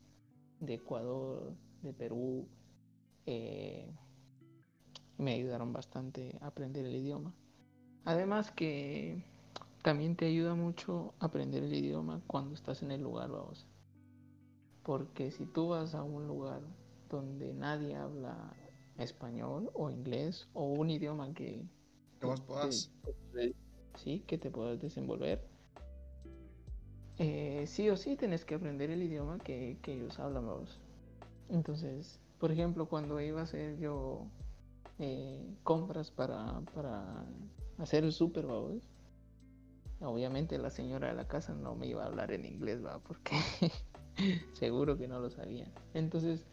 de 0.61 0.75
Ecuador, 0.75 1.55
de 1.83 1.93
Perú, 1.95 2.47
eh, 3.25 3.91
me 5.17 5.33
ayudaron 5.33 5.73
bastante 5.73 6.37
a 6.41 6.49
aprender 6.49 6.85
el 6.85 6.95
idioma. 6.95 7.33
Además 8.05 8.51
que 8.51 9.25
también 9.83 10.15
te 10.15 10.27
ayuda 10.27 10.55
mucho 10.55 11.15
aprender 11.21 11.65
el 11.65 11.73
idioma 11.73 12.21
cuando 12.27 12.55
estás 12.55 12.83
en 12.83 12.91
el 12.91 13.03
lugar, 13.03 13.31
vamos. 13.31 13.67
Porque 14.83 15.31
si 15.31 15.47
tú 15.47 15.69
vas 15.69 15.95
a 15.95 16.03
un 16.03 16.29
lugar 16.29 16.61
donde 17.09 17.55
nadie 17.55 17.97
habla 17.97 18.53
español 18.99 19.71
o 19.75 19.91
inglés 19.91 20.49
o 20.53 20.65
un 20.65 20.91
idioma 20.91 21.33
que 21.35 21.65
que 22.20 22.26
vos 22.26 22.40
puedas. 22.40 22.90
Sí, 23.96 24.22
que 24.26 24.38
te 24.38 24.50
puedas 24.50 24.81
desenvolver. 24.81 25.42
Eh, 27.18 27.64
sí 27.66 27.88
o 27.88 27.96
sí 27.96 28.16
tienes 28.16 28.44
que 28.44 28.55
aprender 28.55 28.90
el 28.90 29.02
idioma 29.02 29.38
que, 29.38 29.79
ellos 29.87 30.18
hablan 30.18 30.46
vos. 30.46 30.79
Entonces, 31.48 32.20
por 32.38 32.52
ejemplo, 32.52 32.87
cuando 32.87 33.20
iba 33.20 33.40
a 33.40 33.44
hacer 33.44 33.79
yo 33.79 34.26
eh, 34.98 35.46
compras 35.62 36.11
para, 36.11 36.61
para 36.74 37.24
hacer 37.79 38.05
el 38.05 38.12
súper, 38.12 38.46
vos, 38.46 38.83
obviamente 40.00 40.59
la 40.59 40.70
señora 40.70 41.09
de 41.09 41.14
la 41.14 41.26
casa 41.26 41.55
no 41.55 41.74
me 41.74 41.87
iba 41.87 42.02
a 42.02 42.07
hablar 42.07 42.33
en 42.33 42.44
inglés, 42.44 42.85
va, 42.85 42.98
porque 42.98 43.35
seguro 44.52 44.98
que 44.98 45.09
no 45.09 45.18
lo 45.18 45.31
sabía. 45.31 45.72
Entonces, 45.94 46.44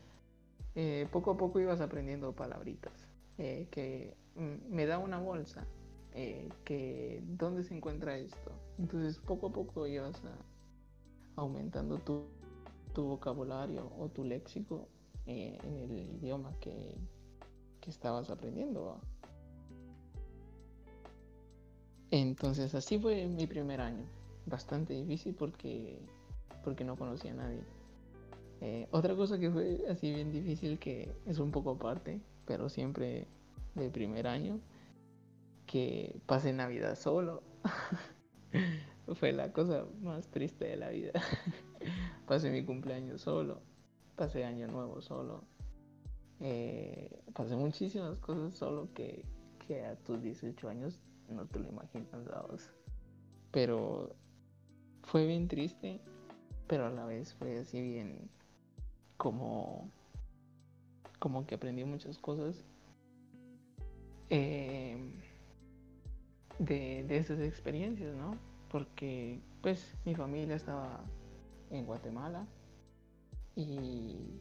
eh, 0.76 1.08
poco 1.12 1.32
a 1.32 1.38
poco 1.38 1.60
ibas 1.60 1.82
aprendiendo 1.82 2.34
palabritas 2.34 2.94
que 3.36 4.16
me 4.36 4.86
da 4.86 4.98
una 4.98 5.20
bolsa, 5.20 5.66
eh, 6.14 6.50
que 6.64 7.22
dónde 7.26 7.64
se 7.64 7.76
encuentra 7.76 8.18
esto. 8.18 8.52
Entonces 8.78 9.18
poco 9.20 9.48
a 9.48 9.52
poco 9.52 9.88
ibas 9.88 10.22
aumentando 11.36 11.98
tu, 12.00 12.26
vocabulario 12.96 13.92
o 13.98 14.10
tu 14.10 14.24
léxico 14.24 14.88
eh, 15.26 15.58
en 15.64 15.98
el 15.98 16.16
idioma 16.16 16.54
que, 16.60 16.96
estabas 17.88 18.30
aprendiendo. 18.30 18.98
Entonces 22.12 22.74
así 22.76 22.98
fue 22.98 23.28
mi 23.28 23.46
primer 23.46 23.82
año. 23.82 24.06
Bastante 24.46 24.94
difícil 24.94 25.36
porque, 25.36 26.00
porque 26.64 26.86
no 26.86 26.96
conocía 26.96 27.32
a 27.32 27.36
nadie. 27.36 27.62
Eh, 28.62 28.88
otra 28.92 29.16
cosa 29.18 29.38
que 29.38 29.52
fue 29.52 29.84
así 29.90 30.14
bien 30.14 30.32
difícil 30.32 30.80
que 30.80 31.12
es 31.26 31.40
un 31.40 31.52
poco 31.52 31.72
aparte, 31.72 32.22
pero 32.46 32.70
siempre 32.70 33.28
de 33.76 33.90
primer 33.90 34.28
año 34.28 34.60
que 35.66 36.20
pasé 36.26 36.54
Navidad 36.54 36.96
solo. 36.96 37.44
Fue 39.16 39.34
la 39.34 39.52
cosa 39.52 39.86
más 40.02 40.28
triste 40.30 40.66
de 40.66 40.78
la 40.78 40.90
vida. 40.90 41.12
pasé 42.28 42.50
mi 42.52 42.64
cumpleaños 42.64 43.22
solo, 43.22 43.62
pasé 44.16 44.46
Año 44.46 44.68
Nuevo 44.68 45.02
solo. 45.02 45.44
Eh, 46.40 47.22
pasé 47.34 47.56
muchísimas 47.56 48.18
cosas 48.20 48.54
solo 48.54 48.90
que, 48.94 49.26
que, 49.68 49.86
a 49.86 49.96
tus 49.96 50.22
18 50.22 50.70
años 50.70 51.00
no 51.30 51.46
te 51.48 51.60
lo 51.60 51.70
imaginas, 51.70 52.08
Pero 53.52 54.16
fue 55.04 55.26
bien 55.26 55.48
triste, 55.48 56.02
pero 56.68 56.86
a 56.86 56.90
la 56.90 57.06
vez 57.06 57.34
fue 57.34 57.60
así 57.60 57.82
bien 57.82 58.30
como 59.18 59.90
como 61.20 61.46
que 61.46 61.56
aprendí 61.56 61.86
muchas 61.86 62.18
cosas 62.18 62.66
eh, 64.30 64.98
de, 66.60 67.18
esas 67.18 67.40
experiencias, 67.40 68.16
¿no? 68.16 68.38
Porque 68.70 69.40
pues 69.62 69.96
mi 70.06 70.16
familia 70.16 70.56
estaba 70.56 71.00
en 71.70 71.86
Guatemala 71.86 72.46
y, 73.56 74.40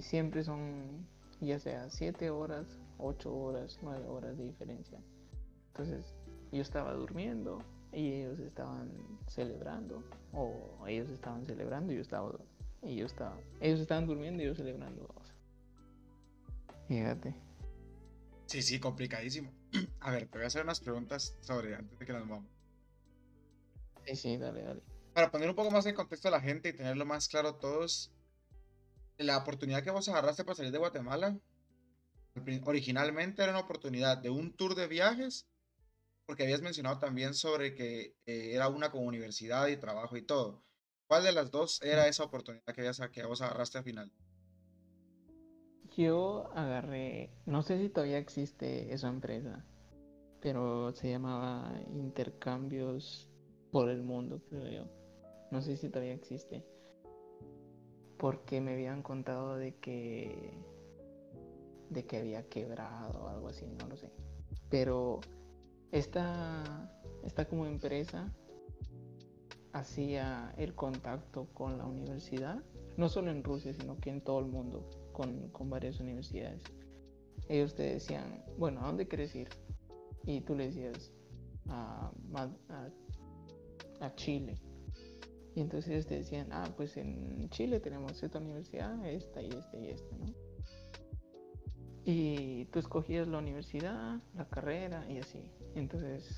siempre 0.00 0.42
son 0.42 1.06
ya 1.40 1.58
sea 1.58 1.90
7 1.90 2.30
horas, 2.30 2.66
8 2.98 3.34
horas, 3.34 3.78
9 3.82 4.06
horas 4.08 4.38
de 4.38 4.44
diferencia. 4.44 4.98
Entonces 5.68 6.14
yo 6.50 6.62
estaba 6.62 6.92
durmiendo 6.94 7.58
y 7.92 8.12
ellos 8.12 8.38
estaban 8.40 8.90
celebrando, 9.28 10.02
o 10.32 10.86
ellos 10.86 11.08
estaban 11.10 11.44
celebrando 11.44 11.92
y 11.92 11.96
yo 11.96 12.02
estaba, 12.02 12.32
y 12.82 12.96
yo 12.96 13.06
estaba, 13.06 13.36
ellos 13.60 13.80
estaban 13.80 14.06
durmiendo 14.06 14.42
y 14.42 14.46
yo 14.46 14.54
celebrando. 14.54 15.08
Fíjate. 16.88 17.45
Sí, 18.46 18.62
sí, 18.62 18.78
complicadísimo. 18.78 19.52
A 20.00 20.10
ver, 20.10 20.28
te 20.28 20.38
voy 20.38 20.44
a 20.44 20.46
hacer 20.46 20.62
unas 20.62 20.80
preguntas 20.80 21.36
sobre 21.40 21.74
antes 21.74 21.98
de 21.98 22.06
que 22.06 22.12
nos 22.12 22.28
vamos. 22.28 22.50
Sí, 24.06 24.16
sí, 24.16 24.36
dale, 24.36 24.62
dale. 24.62 24.82
Para 25.12 25.30
poner 25.30 25.48
un 25.48 25.56
poco 25.56 25.70
más 25.70 25.86
en 25.86 25.94
contexto 25.94 26.28
a 26.28 26.30
la 26.30 26.40
gente 26.40 26.68
y 26.68 26.72
tenerlo 26.72 27.04
más 27.06 27.28
claro 27.28 27.56
todos, 27.56 28.12
la 29.18 29.38
oportunidad 29.38 29.82
que 29.82 29.90
vos 29.90 30.08
agarraste 30.08 30.44
para 30.44 30.56
salir 30.56 30.72
de 30.72 30.78
Guatemala, 30.78 31.40
originalmente 32.64 33.42
era 33.42 33.52
una 33.52 33.60
oportunidad 33.60 34.18
de 34.18 34.30
un 34.30 34.54
tour 34.54 34.74
de 34.74 34.86
viajes, 34.86 35.48
porque 36.26 36.42
habías 36.42 36.60
mencionado 36.60 36.98
también 36.98 37.34
sobre 37.34 37.74
que 37.74 38.14
eh, 38.26 38.52
era 38.52 38.68
una 38.68 38.90
con 38.90 39.06
universidad 39.06 39.68
y 39.68 39.76
trabajo 39.76 40.16
y 40.16 40.22
todo. 40.22 40.62
¿Cuál 41.08 41.24
de 41.24 41.32
las 41.32 41.50
dos 41.50 41.80
era 41.82 42.08
esa 42.08 42.24
oportunidad 42.24 42.74
que, 42.74 42.80
habías, 42.80 43.00
que 43.10 43.24
vos 43.24 43.40
agarraste 43.40 43.78
al 43.78 43.84
final? 43.84 44.12
Yo 45.96 46.50
agarré, 46.54 47.30
no 47.46 47.62
sé 47.62 47.78
si 47.78 47.88
todavía 47.88 48.18
existe 48.18 48.92
esa 48.92 49.08
empresa, 49.08 49.64
pero 50.40 50.92
se 50.92 51.08
llamaba 51.08 51.72
Intercambios 51.90 53.30
por 53.72 53.88
el 53.88 54.02
Mundo, 54.02 54.42
creo 54.50 54.68
yo. 54.68 54.90
No 55.50 55.62
sé 55.62 55.78
si 55.78 55.88
todavía 55.88 56.12
existe. 56.12 56.62
Porque 58.18 58.60
me 58.60 58.74
habían 58.74 59.02
contado 59.02 59.56
de 59.56 59.76
que 59.76 60.52
de 61.88 62.04
que 62.04 62.18
había 62.18 62.46
quebrado 62.46 63.24
o 63.24 63.28
algo 63.28 63.48
así, 63.48 63.64
no 63.80 63.88
lo 63.88 63.96
sé. 63.96 64.10
Pero 64.68 65.20
esta, 65.92 66.92
esta 67.24 67.48
como 67.48 67.64
empresa 67.64 68.34
hacía 69.72 70.52
el 70.58 70.74
contacto 70.74 71.46
con 71.54 71.78
la 71.78 71.86
universidad, 71.86 72.62
no 72.98 73.08
solo 73.08 73.30
en 73.30 73.42
Rusia, 73.42 73.72
sino 73.72 73.96
que 73.96 74.10
en 74.10 74.20
todo 74.20 74.40
el 74.40 74.46
mundo 74.46 75.05
con, 75.16 75.70
varias 75.70 75.98
universidades. 75.98 76.62
Ellos 77.48 77.74
te 77.74 77.84
decían, 77.84 78.44
bueno, 78.58 78.80
¿a 78.82 78.86
dónde 78.86 79.08
quieres 79.08 79.34
ir? 79.34 79.48
Y 80.24 80.42
tú 80.42 80.54
le 80.54 80.66
decías, 80.66 81.10
a, 81.68 82.12
a, 84.00 84.14
Chile. 84.14 84.60
Y 85.54 85.60
entonces 85.60 85.90
ellos 85.90 86.06
te 86.06 86.16
decían, 86.16 86.48
ah, 86.52 86.68
pues 86.76 86.96
en 86.98 87.48
Chile 87.48 87.80
tenemos 87.80 88.22
esta 88.22 88.38
universidad, 88.38 89.04
esta 89.06 89.40
y 89.40 89.48
esta 89.48 89.76
y 89.78 89.88
esta, 89.88 90.16
¿no? 90.16 90.26
Y 92.04 92.66
tú 92.66 92.78
escogías 92.78 93.26
la 93.26 93.38
universidad, 93.38 94.20
la 94.34 94.48
carrera 94.48 95.10
y 95.10 95.18
así. 95.18 95.50
Entonces, 95.74 96.28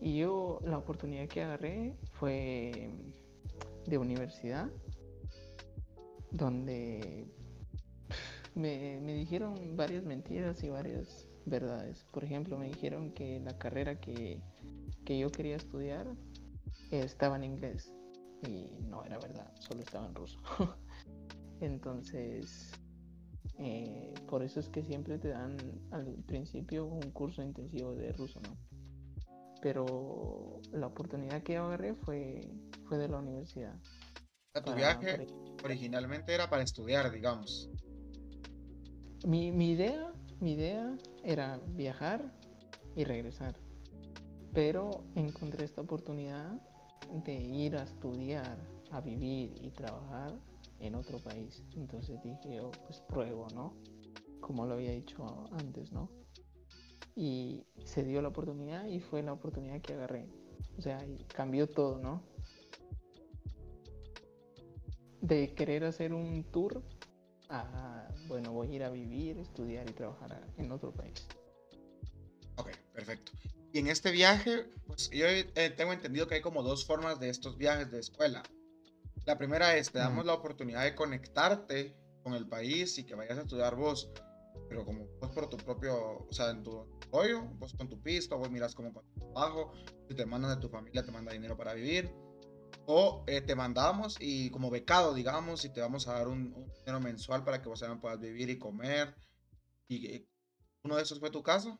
y 0.00 0.18
yo 0.18 0.60
la 0.64 0.78
oportunidad 0.78 1.28
que 1.28 1.42
agarré 1.42 1.96
fue 2.12 2.90
de 3.86 3.98
universidad, 3.98 4.70
donde 6.30 7.26
me, 8.58 9.00
dijeron 9.14 9.76
varias 9.76 10.04
mentiras 10.04 10.62
y 10.62 10.68
varias 10.68 11.26
verdades. 11.46 12.04
Por 12.12 12.24
ejemplo, 12.24 12.58
me 12.58 12.66
dijeron 12.66 13.12
que 13.12 13.40
la 13.40 13.56
carrera 13.56 14.00
que, 14.00 14.40
yo 15.06 15.30
quería 15.30 15.56
estudiar 15.56 16.06
estaba 16.90 17.36
en 17.36 17.44
inglés 17.44 17.90
y 18.46 18.78
no 18.82 19.04
era 19.04 19.18
verdad, 19.18 19.50
solo 19.58 19.80
estaba 19.80 20.06
en 20.06 20.14
ruso. 20.14 20.38
Entonces, 21.60 22.72
eh, 23.58 24.12
por 24.28 24.42
eso 24.42 24.60
es 24.60 24.68
que 24.68 24.84
siempre 24.84 25.18
te 25.18 25.28
dan 25.28 25.56
al 25.90 26.22
principio 26.26 26.86
un 26.86 27.10
curso 27.12 27.42
intensivo 27.42 27.94
de 27.94 28.12
ruso, 28.12 28.40
¿no? 28.40 28.56
Pero 29.60 30.60
la 30.72 30.86
oportunidad 30.86 31.42
que 31.42 31.54
yo 31.54 31.64
agarré 31.64 31.94
fue, 31.94 32.48
fue 32.86 32.98
de 32.98 33.08
la 33.08 33.18
universidad. 33.18 33.74
tu 34.64 34.74
viaje 34.74 35.26
originalmente 35.64 36.32
era 36.32 36.48
para 36.48 36.62
estudiar, 36.62 37.10
digamos. 37.10 37.70
Mi, 39.26 39.48
idea, 39.72 40.12
mi 40.40 40.52
idea 40.52 40.96
era 41.24 41.60
viajar 41.74 42.32
y 42.94 43.04
regresar. 43.04 43.56
Pero 44.54 45.04
encontré 45.14 45.64
esta 45.64 45.80
oportunidad 45.80 46.52
de 47.24 47.34
ir 47.34 47.76
a 47.76 47.82
estudiar, 47.82 48.58
a 48.90 49.00
vivir 49.00 49.58
y 49.60 49.70
trabajar 49.70 50.38
en 50.78 50.94
otro 50.94 51.18
país. 51.18 51.64
Entonces 51.76 52.22
dije 52.22 52.56
yo, 52.56 52.70
pues 52.86 53.00
pruebo, 53.00 53.48
¿no? 53.54 53.74
Como 54.40 54.66
lo 54.66 54.74
había 54.74 54.92
dicho 54.92 55.44
antes, 55.52 55.92
¿no? 55.92 56.08
Y 57.16 57.66
se 57.84 58.04
dio 58.04 58.22
la 58.22 58.28
oportunidad 58.28 58.86
y 58.86 59.00
fue 59.00 59.22
la 59.22 59.32
oportunidad 59.32 59.80
que 59.80 59.94
agarré. 59.94 60.28
O 60.78 60.82
sea, 60.82 61.04
cambió 61.34 61.68
todo, 61.68 61.98
¿no? 61.98 62.22
De 65.20 65.52
querer 65.54 65.84
hacer 65.84 66.14
un 66.14 66.44
tour 66.44 66.84
bueno, 68.28 68.52
voy 68.52 68.72
a 68.72 68.74
ir 68.74 68.84
a 68.84 68.90
vivir, 68.90 69.38
estudiar 69.38 69.88
y 69.88 69.92
trabajar 69.92 70.40
en 70.56 70.70
otro 70.70 70.92
país. 70.92 71.26
Ok, 72.56 72.70
perfecto. 72.92 73.32
Y 73.72 73.78
en 73.78 73.88
este 73.88 74.10
viaje, 74.10 74.66
pues 74.86 75.10
yo 75.10 75.26
eh, 75.26 75.70
tengo 75.76 75.92
entendido 75.92 76.26
que 76.26 76.36
hay 76.36 76.40
como 76.40 76.62
dos 76.62 76.86
formas 76.86 77.20
de 77.20 77.28
estos 77.28 77.56
viajes 77.56 77.90
de 77.90 78.00
escuela. 78.00 78.42
La 79.26 79.36
primera 79.36 79.76
es, 79.76 79.90
te 79.90 79.98
damos 79.98 80.24
la 80.24 80.34
oportunidad 80.34 80.84
de 80.84 80.94
conectarte 80.94 81.94
con 82.22 82.34
el 82.34 82.48
país 82.48 82.96
y 82.98 83.04
que 83.04 83.14
vayas 83.14 83.38
a 83.38 83.42
estudiar 83.42 83.76
vos, 83.76 84.10
pero 84.68 84.84
como 84.84 85.06
vos 85.20 85.30
por 85.30 85.48
tu 85.48 85.56
propio, 85.58 86.26
o 86.26 86.32
sea, 86.32 86.50
en 86.50 86.62
tu 86.62 86.80
apoyo, 87.06 87.42
vos 87.58 87.74
con 87.74 87.88
tu 87.88 88.00
pisto, 88.00 88.38
vos 88.38 88.50
miras 88.50 88.74
como 88.74 88.92
con 88.92 89.04
tu 89.06 89.20
trabajo, 89.20 89.72
si 90.08 90.14
te 90.14 90.24
mandan 90.24 90.54
de 90.54 90.60
tu 90.60 90.68
familia, 90.70 91.04
te 91.04 91.12
manda 91.12 91.32
dinero 91.32 91.56
para 91.56 91.74
vivir 91.74 92.10
o 92.86 93.22
eh, 93.26 93.42
te 93.42 93.54
mandamos 93.54 94.16
y 94.18 94.50
como 94.50 94.70
becado, 94.70 95.12
digamos, 95.12 95.64
y 95.64 95.68
te 95.68 95.80
vamos 95.80 96.08
a 96.08 96.14
dar 96.14 96.28
un, 96.28 96.54
dinero 96.78 97.00
mensual 97.00 97.44
para 97.44 97.60
que 97.60 97.68
vos 97.68 97.80
también 97.80 98.00
puedas 98.00 98.18
vivir 98.18 98.48
y 98.48 98.58
comer. 98.58 99.14
¿Y 99.88 100.06
eh, 100.06 100.28
uno 100.84 100.96
de 100.96 101.02
esos 101.02 101.20
fue 101.20 101.30
tu 101.30 101.42
caso? 101.42 101.78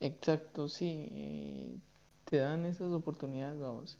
Exacto, 0.00 0.68
sí. 0.68 1.80
Te 2.24 2.38
dan 2.38 2.66
esas 2.66 2.92
oportunidades, 2.92 3.58
vamos. 3.60 3.98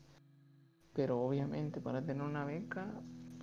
Pero 0.95 1.21
obviamente 1.21 1.81
para 1.81 2.05
tener 2.05 2.23
una 2.23 2.45
beca, 2.45 2.93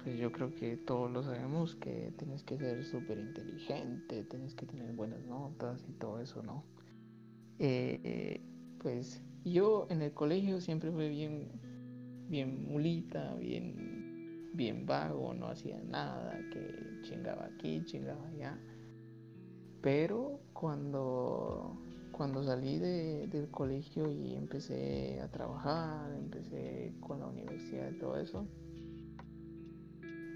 pues 0.04 0.18
yo 0.18 0.32
creo 0.32 0.54
que 0.56 0.76
todos 0.76 1.10
lo 1.10 1.24
sabemos 1.24 1.76
que 1.76 2.14
tienes 2.18 2.44
que 2.44 2.58
ser 2.58 2.84
súper 2.84 3.18
inteligente, 3.18 4.24
tienes 4.26 4.56
que 4.56 4.66
tener 4.66 4.92
buenas 4.92 5.22
notas 5.22 5.86
y 5.88 5.94
todo 5.94 6.20
eso, 6.20 6.44
¿no? 6.44 6.66
Eh, 7.60 8.42
pues 8.82 9.24
yo 9.44 9.88
en 9.90 10.02
el 10.02 10.14
colegio 10.14 10.62
siempre 10.62 10.92
fui 10.92 11.10
bien 11.10 11.50
bien 12.34 12.68
mulita, 12.68 13.36
bien, 13.36 14.50
bien 14.54 14.86
vago, 14.88 15.34
no 15.34 15.48
hacía 15.48 15.80
nada, 15.84 16.40
que 16.52 17.02
chingaba 17.04 17.46
aquí, 17.46 17.84
chingaba 17.86 18.28
allá. 18.28 18.58
Pero 19.82 20.40
cuando, 20.54 21.78
cuando 22.12 22.44
salí 22.44 22.80
del 22.80 23.50
colegio 23.52 24.10
y 24.10 24.34
empecé 24.34 25.20
a 25.22 25.30
trabajar, 25.30 26.12
empecé 26.16 26.94
con 27.02 27.20
la 27.20 27.28
universidad 27.28 27.92
y 27.92 28.00
todo 28.00 28.18
eso, 28.18 28.48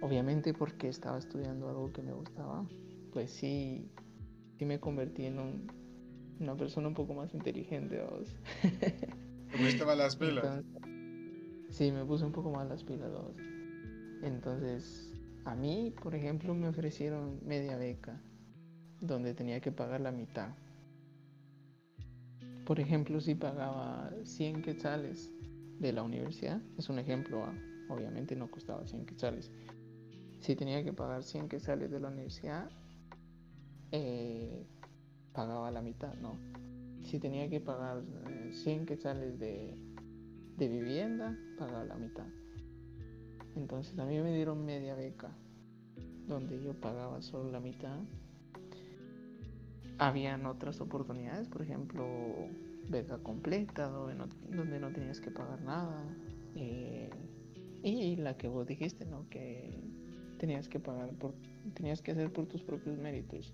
obviamente 0.01 0.53
porque 0.53 0.89
estaba 0.89 1.17
estudiando 1.17 1.69
algo 1.69 1.91
que 1.93 2.03
me 2.03 2.13
gustaba, 2.13 2.67
pues 3.11 3.31
sí, 3.31 3.89
sí 4.59 4.65
me 4.65 4.79
convertí 4.79 5.25
en 5.25 5.39
una 6.39 6.55
persona 6.55 6.87
un 6.87 6.93
poco 6.93 7.13
más 7.13 7.33
inteligente. 7.33 8.01
¿Cómo 9.51 9.85
más 9.85 9.97
las 9.97 10.15
pilas? 10.15 10.63
Sí, 11.69 11.91
me 11.91 12.05
puse 12.05 12.25
un 12.25 12.31
poco 12.31 12.51
más 12.51 12.67
las 12.67 12.83
pilas. 12.83 13.11
Entonces, 14.23 15.13
a 15.45 15.55
mí, 15.55 15.93
por 16.01 16.15
ejemplo, 16.15 16.53
me 16.53 16.67
ofrecieron 16.67 17.39
media 17.45 17.77
beca, 17.77 18.21
donde 18.99 19.33
tenía 19.33 19.59
que 19.59 19.71
pagar 19.71 20.01
la 20.01 20.11
mitad. 20.11 20.49
Por 22.65 22.79
ejemplo, 22.79 23.21
si 23.21 23.35
pagaba 23.35 24.11
100 24.23 24.61
quetzales 24.61 25.31
de 25.79 25.93
la 25.93 26.03
universidad, 26.03 26.61
es 26.77 26.89
un 26.89 26.99
ejemplo, 26.99 27.43
ah, 27.45 27.53
obviamente 27.89 28.35
no 28.35 28.51
costaba 28.51 28.85
100 28.85 29.05
quetzales. 29.05 29.51
Si 30.41 30.55
tenía 30.55 30.83
que 30.83 30.93
pagar 30.93 31.23
100 31.23 31.47
quetzales 31.47 31.91
de 31.91 31.99
la 31.99 32.09
universidad, 32.09 32.69
eh, 33.91 34.65
pagaba 35.37 35.71
la 35.71 35.81
mitad, 35.81 36.13
¿no? 36.15 36.35
Si 37.05 37.19
tenía 37.19 37.47
que 37.47 37.61
pagar 37.61 38.01
100 38.51 38.81
eh, 38.81 38.85
quetzales 38.85 39.39
de 39.39 39.87
de 40.57 40.67
vivienda 40.67 41.37
pagaba 41.57 41.85
la 41.85 41.95
mitad. 41.95 42.25
Entonces 43.55 43.97
a 43.99 44.05
mí 44.05 44.19
me 44.19 44.33
dieron 44.33 44.65
media 44.65 44.95
beca, 44.95 45.29
donde 46.27 46.61
yo 46.61 46.73
pagaba 46.73 47.21
solo 47.21 47.51
la 47.51 47.59
mitad. 47.59 47.99
Habían 49.99 50.45
otras 50.45 50.81
oportunidades, 50.81 51.47
por 51.47 51.61
ejemplo, 51.61 52.05
beca 52.89 53.17
completa, 53.19 53.87
donde 53.87 54.79
no, 54.79 54.91
tenías 54.91 55.21
que 55.21 55.31
pagar 55.31 55.61
nada. 55.61 56.03
Eh, 56.55 57.09
y 57.83 58.15
la 58.17 58.37
que 58.37 58.47
vos 58.47 58.67
dijiste, 58.67 59.05
¿no? 59.05 59.27
Que 59.29 59.79
tenías 60.37 60.67
que 60.67 60.79
pagar 60.79 61.09
por 61.13 61.33
tenías 61.73 62.01
que 62.01 62.11
hacer 62.11 62.31
por 62.31 62.47
tus 62.47 62.63
propios 62.63 62.97
méritos. 62.97 63.53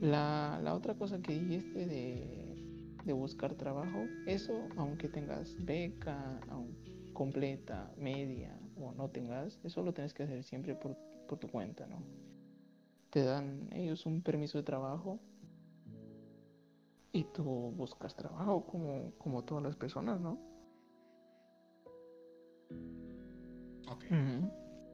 La, 0.00 0.60
la 0.62 0.74
otra 0.74 0.94
cosa 0.94 1.20
que 1.20 1.32
dijiste 1.32 1.86
de, 1.86 2.56
de, 3.04 3.12
buscar 3.12 3.54
trabajo, 3.54 4.06
eso 4.26 4.68
aunque 4.76 5.08
tengas 5.08 5.54
beca 5.64 6.40
completa, 7.12 7.90
media 7.96 8.58
o 8.76 8.92
no 8.92 9.08
tengas, 9.08 9.58
eso 9.64 9.82
lo 9.82 9.94
tienes 9.94 10.12
que 10.12 10.24
hacer 10.24 10.44
siempre 10.44 10.74
por, 10.74 10.96
por 11.26 11.38
tu 11.38 11.48
cuenta, 11.48 11.86
¿no? 11.86 12.02
Te 13.10 13.22
dan 13.22 13.70
ellos 13.72 14.04
un 14.04 14.20
permiso 14.22 14.58
de 14.58 14.64
trabajo 14.64 15.18
y 17.12 17.24
tú 17.24 17.42
buscas 17.74 18.14
trabajo 18.14 18.66
como, 18.66 19.12
como 19.16 19.42
todas 19.44 19.64
las 19.64 19.76
personas, 19.76 20.20
¿no? 20.20 20.38
Ok. 23.88 24.04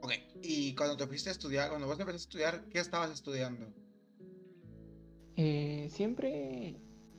Ok, 0.02 0.12
y 0.42 0.74
cuando 0.76 0.96
te 0.96 1.06
fuiste 1.08 1.30
a 1.30 1.32
estudiar, 1.32 1.70
cuando 1.70 1.88
vos 1.88 1.98
empezaste 1.98 2.22
a 2.22 2.28
estudiar, 2.28 2.68
¿qué 2.68 2.78
estabas 2.78 3.10
estudiando? 3.10 3.66
Eh, 5.36 5.88
siempre 5.90 6.76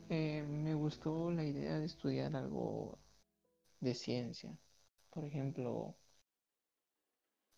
eh, 0.09 0.43
me 0.47 0.75
gustó 0.75 1.31
la 1.31 1.43
idea 1.43 1.79
de 1.79 1.85
estudiar 1.85 2.35
algo 2.35 2.99
de 3.79 3.95
ciencia. 3.95 4.55
Por 5.09 5.25
ejemplo, 5.25 5.95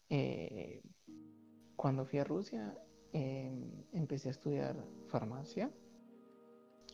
eh, 0.10 0.82
cuando 1.76 2.06
fui 2.06 2.20
a 2.20 2.24
Rusia, 2.24 2.74
em, 3.12 3.70
empecé 3.94 4.30
a 4.30 4.32
estudiar 4.32 4.76
farmacia, 5.10 5.70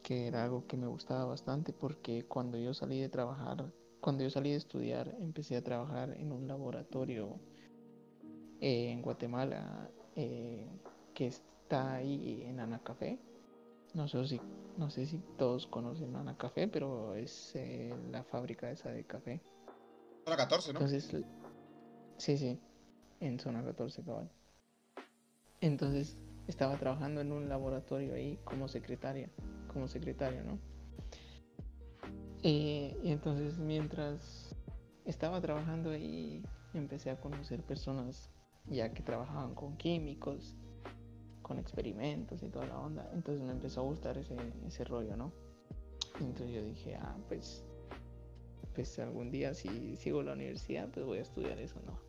que 0.03 0.27
era 0.27 0.43
algo 0.43 0.65
que 0.65 0.77
me 0.77 0.87
gustaba 0.87 1.25
bastante 1.25 1.71
porque 1.71 2.23
cuando 2.27 2.57
yo 2.57 2.73
salí 2.73 2.99
de 2.99 3.09
trabajar, 3.09 3.71
cuando 3.99 4.23
yo 4.23 4.31
salí 4.31 4.51
de 4.51 4.57
estudiar, 4.57 5.15
empecé 5.19 5.55
a 5.57 5.63
trabajar 5.63 6.17
en 6.17 6.31
un 6.31 6.47
laboratorio 6.47 7.39
en 8.59 9.01
Guatemala 9.01 9.91
que 10.15 11.27
está 11.27 11.95
ahí 11.95 12.43
en 12.43 12.59
Anacafé 12.59 13.19
no 13.93 14.07
sé 14.07 14.25
si, 14.25 14.41
no 14.77 14.89
sé 14.89 15.05
si 15.05 15.17
todos 15.37 15.67
conocen 15.67 16.15
Ana 16.15 16.37
Café, 16.37 16.67
pero 16.67 17.15
es 17.15 17.55
eh, 17.55 17.93
la 18.11 18.23
fábrica 18.23 18.71
esa 18.71 18.89
de 18.89 19.03
café. 19.03 19.41
Zona 20.25 20.37
14, 20.37 20.73
¿no? 20.73 20.79
Entonces, 20.79 21.25
sí, 22.17 22.37
sí, 22.37 22.59
en 23.19 23.39
zona 23.39 23.63
14 23.63 24.03
cabal. 24.03 24.29
Entonces 25.59 26.17
estaba 26.47 26.77
trabajando 26.77 27.21
en 27.21 27.31
un 27.31 27.49
laboratorio 27.49 28.13
ahí 28.13 28.39
como 28.43 28.67
secretaria, 28.67 29.29
como 29.71 29.87
secretaria, 29.87 30.43
¿no? 30.43 30.59
y 32.43 32.95
entonces 33.03 33.59
mientras 33.59 34.55
estaba 35.05 35.39
trabajando 35.41 35.91
ahí 35.91 36.43
empecé 36.73 37.11
a 37.11 37.19
conocer 37.19 37.61
personas 37.61 38.31
ya 38.65 38.91
que 38.93 39.03
trabajaban 39.03 39.53
con 39.53 39.77
químicos 39.77 40.55
con 41.51 41.59
experimentos 41.59 42.41
y 42.43 42.47
toda 42.47 42.65
la 42.65 42.79
onda. 42.79 43.09
Entonces 43.13 43.43
me 43.43 43.51
empezó 43.51 43.81
a 43.81 43.83
gustar 43.83 44.17
ese, 44.17 44.37
ese 44.65 44.85
rollo, 44.85 45.17
¿no? 45.17 45.33
Entonces 46.21 46.49
yo 46.49 46.63
dije, 46.63 46.95
ah, 46.95 47.17
pues, 47.27 47.65
pues 48.73 48.97
algún 48.99 49.31
día 49.31 49.53
si 49.53 49.97
sigo 49.97 50.23
la 50.23 50.31
universidad, 50.31 50.87
pues 50.93 51.05
voy 51.05 51.17
a 51.17 51.23
estudiar 51.23 51.59
eso, 51.59 51.81
¿no? 51.85 51.99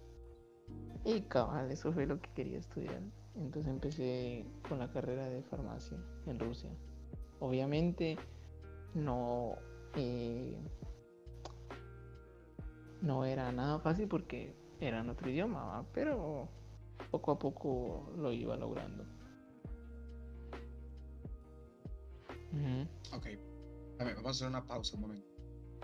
Y 1.05 1.23
cabal, 1.23 1.73
eso 1.73 1.93
fue 1.93 2.07
lo 2.07 2.21
que 2.21 2.31
quería 2.35 2.59
estudiar. 2.59 3.01
Entonces 3.35 3.73
empecé 3.73 4.47
con 4.69 4.79
la 4.79 4.89
carrera 4.93 5.29
de 5.29 5.43
farmacia 5.43 5.99
en 6.27 6.39
Rusia. 6.39 6.71
Obviamente 7.41 8.17
no, 8.95 9.57
eh, 9.97 10.57
no 13.01 13.25
era 13.25 13.51
nada 13.51 13.81
fácil 13.81 14.07
porque 14.07 14.55
era 14.79 15.01
en 15.01 15.11
otro 15.11 15.29
idioma, 15.29 15.85
pero 15.93 16.49
poco 17.11 17.33
a 17.33 17.39
poco 17.41 18.13
lo 18.17 18.31
iba 18.31 18.57
logrando. 18.57 19.05
Ok. 23.13 23.27
vamos 23.99 24.27
a 24.27 24.31
hacer 24.31 24.49
una 24.49 24.67
pausa 24.67 24.95
un 24.97 25.03
momento. 25.03 25.32